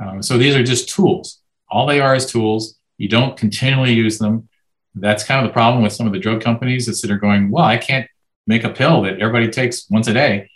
[0.03, 1.41] Um, so these are just tools.
[1.71, 2.77] All they are is tools.
[2.99, 4.49] You don't continually use them.
[4.95, 7.51] That's kind of the problem with some of the drug companies is that are going,
[7.51, 8.09] well, I can't
[8.47, 10.51] make a pill that everybody takes once a day.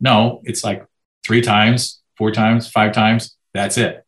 [0.00, 0.86] No, it's like
[1.24, 3.36] three times, four times, five times.
[3.52, 4.04] That's it.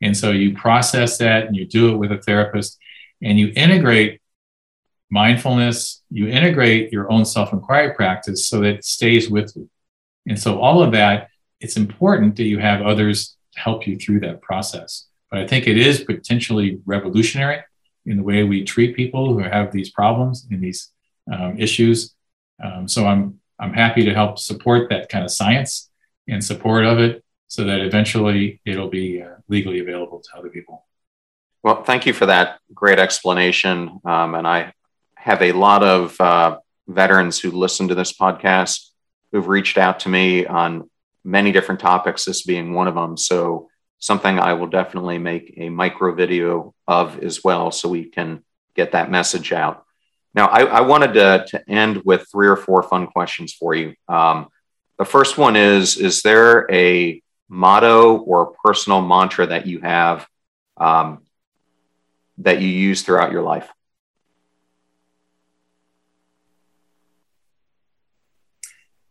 [0.00, 2.78] And so you process that and you do it with a therapist
[3.22, 4.20] and you integrate
[5.10, 9.68] mindfulness, you integrate your own self inquiry practice so that it stays with you.
[10.26, 11.28] And so all of that,
[11.60, 15.06] it's important that you have others help you through that process.
[15.30, 17.62] But I think it is potentially revolutionary
[18.06, 20.90] in the way we treat people who have these problems and these
[21.32, 22.14] um, issues.
[22.62, 25.90] Um, so I'm I'm happy to help support that kind of science
[26.26, 30.86] and support of it, so that eventually it'll be uh, legally available to other people.
[31.62, 34.00] Well, thank you for that great explanation.
[34.04, 34.72] Um, and I
[35.16, 38.88] have a lot of uh, veterans who listen to this podcast
[39.30, 40.88] who've reached out to me on
[41.22, 43.16] many different topics, this being one of them.
[43.16, 43.68] So,
[44.00, 48.42] something I will definitely make a micro video of as well so we can
[48.74, 49.84] get that message out.
[50.34, 53.94] Now, I, I wanted to, to, end with three or four fun questions for you.
[54.08, 54.48] Um,
[54.98, 60.26] the first one is Is there a motto or personal mantra that you have
[60.76, 61.22] um,
[62.38, 63.68] that you use throughout your life?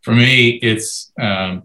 [0.01, 1.63] For me, it's um,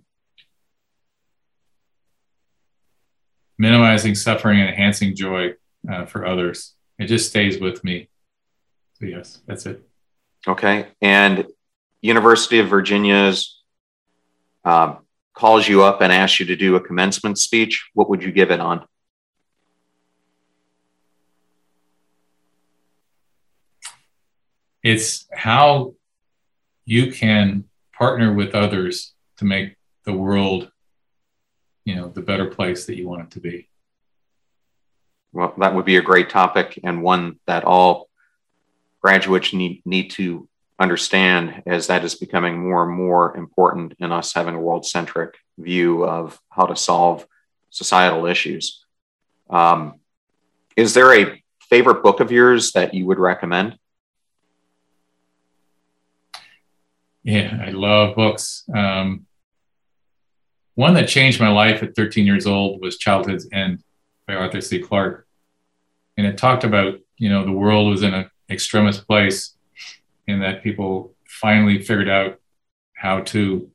[3.58, 5.52] minimizing suffering and enhancing joy
[5.90, 6.74] uh, for others.
[6.98, 8.08] It just stays with me
[9.04, 9.82] so yes, that's it.
[10.46, 10.86] Okay.
[11.02, 11.46] And
[12.00, 13.62] University of Virginia's
[14.64, 14.98] um,
[15.34, 17.90] calls you up and asks you to do a commencement speech.
[17.94, 18.86] What would you give it on?
[24.82, 25.94] It's how
[26.84, 27.64] you can
[27.96, 30.70] partner with others to make the world,
[31.84, 33.68] you know, the better place that you want it to be.
[35.32, 38.08] Well, that would be a great topic and one that all
[39.02, 44.32] graduates need, need to understand as that is becoming more and more important in us
[44.32, 47.26] having a world centric view of how to solve
[47.70, 48.84] societal issues.
[49.50, 50.00] Um,
[50.76, 53.78] is there a favorite book of yours that you would recommend?
[57.22, 58.64] Yeah, I love books.
[58.74, 59.26] Um,
[60.74, 63.82] one that changed my life at 13 years old was Childhood's End
[64.26, 64.80] by Arthur C.
[64.80, 65.26] Clarke.
[66.16, 69.54] And it talked about, you know, the world was in an extremist place
[70.26, 72.40] and that people finally figured out
[72.94, 73.70] how to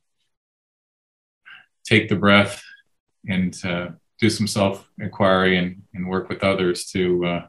[1.83, 2.63] take the breath
[3.27, 3.89] and uh,
[4.19, 7.47] do some self inquiry and, and work with others to uh,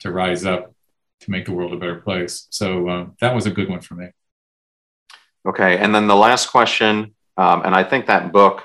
[0.00, 0.74] to rise up
[1.20, 2.48] to make the world a better place.
[2.50, 4.08] So uh, that was a good one for me.
[5.46, 8.64] Okay, and then the last question, um, and I think that book,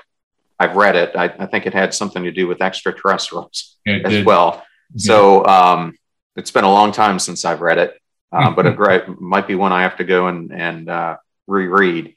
[0.58, 1.14] I've read it.
[1.14, 4.26] I, I, think it had something to do with extraterrestrials as did.
[4.26, 4.64] well.
[4.94, 5.06] Yeah.
[5.06, 5.94] So um,
[6.36, 8.00] it's been a long time since I've read it,
[8.32, 8.76] uh, but it
[9.20, 12.14] might be one I have to go and and uh, reread.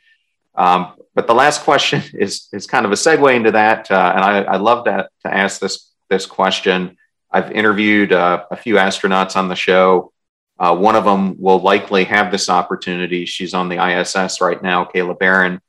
[0.55, 4.23] Um, but the last question is is kind of a segue into that, uh, and
[4.23, 6.97] I, I love to, to ask this this question.
[7.31, 10.11] I've interviewed uh, a few astronauts on the show.
[10.59, 13.25] Uh, one of them will likely have this opportunity.
[13.25, 15.61] She's on the ISS right now, Kayla Barron.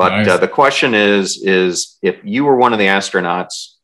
[0.00, 0.28] But nice.
[0.28, 3.74] Uh, the question is: is if you were one of the astronauts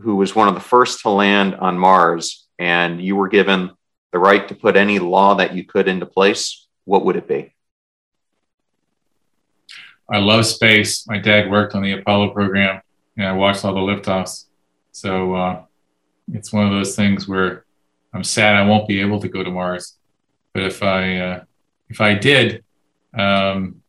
[0.00, 3.70] who was one of the first to land on Mars, and you were given
[4.10, 7.54] the right to put any law that you could into place, what would it be?
[10.10, 11.06] I love space.
[11.06, 12.80] My dad worked on the Apollo program,
[13.18, 14.46] and I watched all the liftoffs.
[14.92, 15.62] So uh,
[16.32, 17.66] it's one of those things where
[18.14, 19.98] I'm sad I won't be able to go to Mars.
[20.54, 21.44] But if I uh,
[21.90, 22.64] if I did,
[23.12, 23.82] um,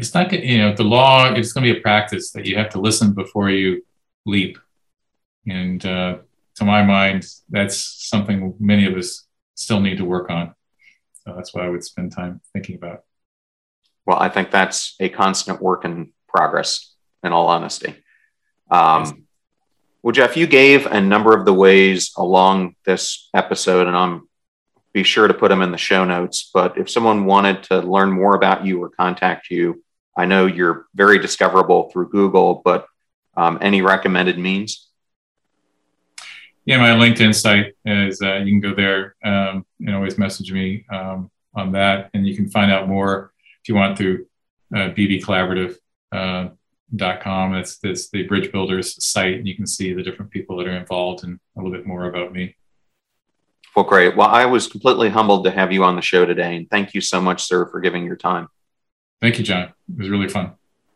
[0.00, 1.32] it's not you know the law.
[1.32, 3.84] It's going to be a practice that you have to listen before you
[4.24, 4.58] leap,
[5.46, 6.18] and uh,
[6.56, 7.76] to my mind, that's
[8.08, 10.54] something many of us still need to work on.
[11.24, 13.04] So that's what I would spend time thinking about.
[14.06, 18.02] Well, I think that's a constant work in progress, in all honesty.
[18.70, 19.12] Um, yes.
[20.02, 24.30] Well, Jeff, you gave a number of the ways along this episode, and I'm
[24.92, 26.50] be sure to put them in the show notes.
[26.52, 29.82] But if someone wanted to learn more about you or contact you,
[30.20, 32.86] I know you're very discoverable through Google, but
[33.36, 34.90] um, any recommended means?
[36.70, 40.84] yeah, my LinkedIn site is uh, you can go there um, and always message me
[40.92, 44.26] um, on that, and you can find out more if you want through
[44.74, 47.52] uh, bbcollaborative.com.
[47.52, 50.68] Uh, it's, it's the Bridge Builders site, and you can see the different people that
[50.68, 52.54] are involved and a little bit more about me.
[53.74, 54.16] Well, great.
[54.16, 57.00] Well, I was completely humbled to have you on the show today, and thank you
[57.00, 58.48] so much, sir, for giving your time.
[59.20, 59.64] Thank you, John.
[59.64, 60.52] It was really fun.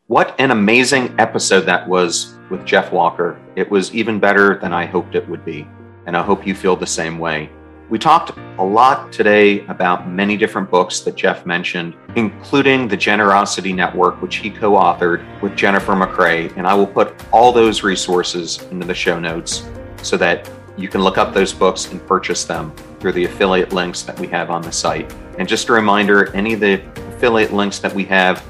[0.06, 3.38] What an amazing episode that was with Jeff Walker.
[3.54, 5.66] It was even better than I hoped it would be,
[6.06, 7.50] and I hope you feel the same way.
[7.90, 13.74] We talked a lot today about many different books that Jeff mentioned, including The Generosity
[13.74, 16.50] Network, which he co authored with Jennifer McCrea.
[16.56, 19.68] And I will put all those resources into the show notes
[20.02, 24.02] so that you can look up those books and purchase them through the affiliate links
[24.02, 25.12] that we have on the site.
[25.38, 28.44] And just a reminder any of the affiliate links that we have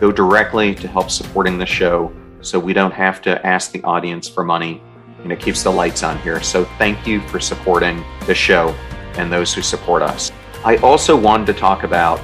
[0.00, 4.28] go directly to help supporting the show so we don't have to ask the audience
[4.28, 4.82] for money
[5.22, 6.42] and it keeps the lights on here.
[6.42, 8.68] So thank you for supporting the show
[9.14, 10.30] and those who support us.
[10.64, 12.20] I also wanted to talk about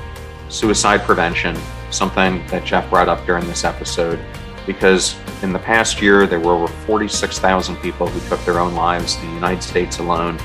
[0.49, 1.57] suicide prevention,
[1.91, 4.21] something that Jeff brought up during this episode,
[4.67, 9.17] because in the past year, there were over 46,000 people who took their own lives
[9.17, 10.39] in the United States alone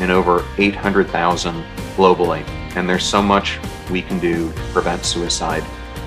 [0.00, 1.64] and over 800,000
[1.96, 2.46] globally.
[2.76, 3.58] And there's so much
[3.90, 5.64] we can do to prevent suicide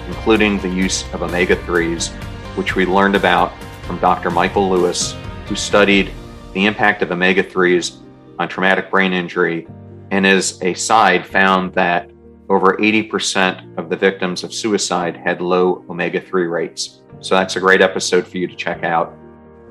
[0.07, 2.09] including the use of omega 3s,
[2.57, 3.53] which we learned about
[3.84, 4.30] from Dr.
[4.30, 5.16] Michael Lewis,
[5.47, 6.12] who studied
[6.53, 7.98] the impact of omega 3s
[8.38, 9.68] on traumatic brain injury,
[10.11, 12.11] and as a side, found that
[12.52, 17.02] over 80% of the victims of suicide had low omega 3 rates.
[17.22, 19.18] So that's a great episode for you to check out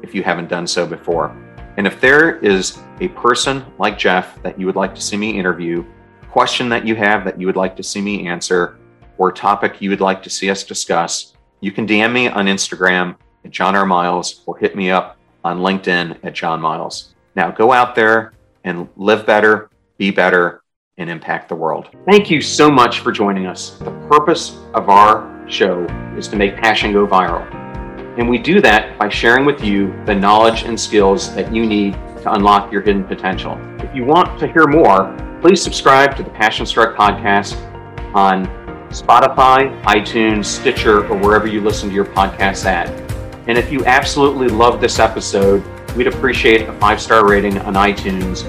[0.02, 1.36] if you haven't done so before.
[1.77, 5.39] And if there is a person like Jeff that you would like to see me
[5.39, 5.85] interview,
[6.31, 8.78] question that you have that you would like to see me answer,
[9.19, 13.15] or topic you would like to see us discuss, you can DM me on Instagram
[13.44, 13.85] at John R.
[13.85, 17.15] Miles or hit me up on LinkedIn at John Miles.
[17.36, 18.32] Now go out there
[18.65, 20.62] and live better, be better,
[21.01, 21.89] and impact the world.
[22.06, 23.70] Thank you so much for joining us.
[23.78, 25.85] The purpose of our show
[26.16, 27.51] is to make passion go viral.
[28.18, 31.94] And we do that by sharing with you the knowledge and skills that you need
[31.94, 33.59] to unlock your hidden potential.
[33.78, 37.56] If you want to hear more, please subscribe to the Passion Struck podcast
[38.14, 38.47] on
[38.90, 42.89] Spotify, iTunes, Stitcher, or wherever you listen to your podcasts at.
[43.48, 45.64] And if you absolutely love this episode,
[45.97, 48.44] we'd appreciate a five star rating on iTunes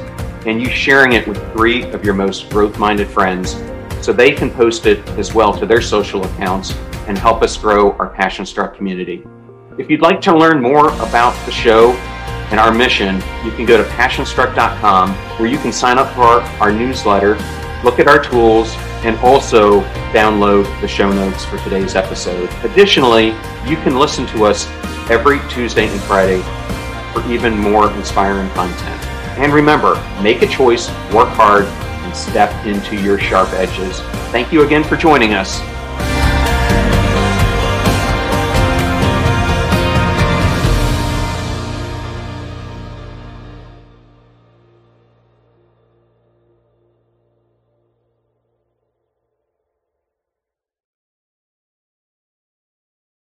[0.46, 3.56] and you sharing it with three of your most growth minded friends
[4.02, 6.74] so they can post it as well to their social accounts
[7.08, 9.24] and help us grow our Passion Struck community.
[9.78, 11.94] If you'd like to learn more about the show
[12.52, 13.16] and our mission,
[13.46, 17.36] you can go to passionstruck.com where you can sign up for our, our newsletter,
[17.84, 18.74] look at our tools,
[19.04, 19.82] and also
[20.14, 22.50] download the show notes for today's episode.
[22.64, 23.28] Additionally,
[23.66, 24.68] you can listen to us
[25.10, 26.42] every Tuesday and Friday
[27.14, 29.01] for even more inspiring content.
[29.42, 34.00] And remember, make a choice, work hard, and step into your sharp edges.
[34.32, 35.60] Thank you again for joining us.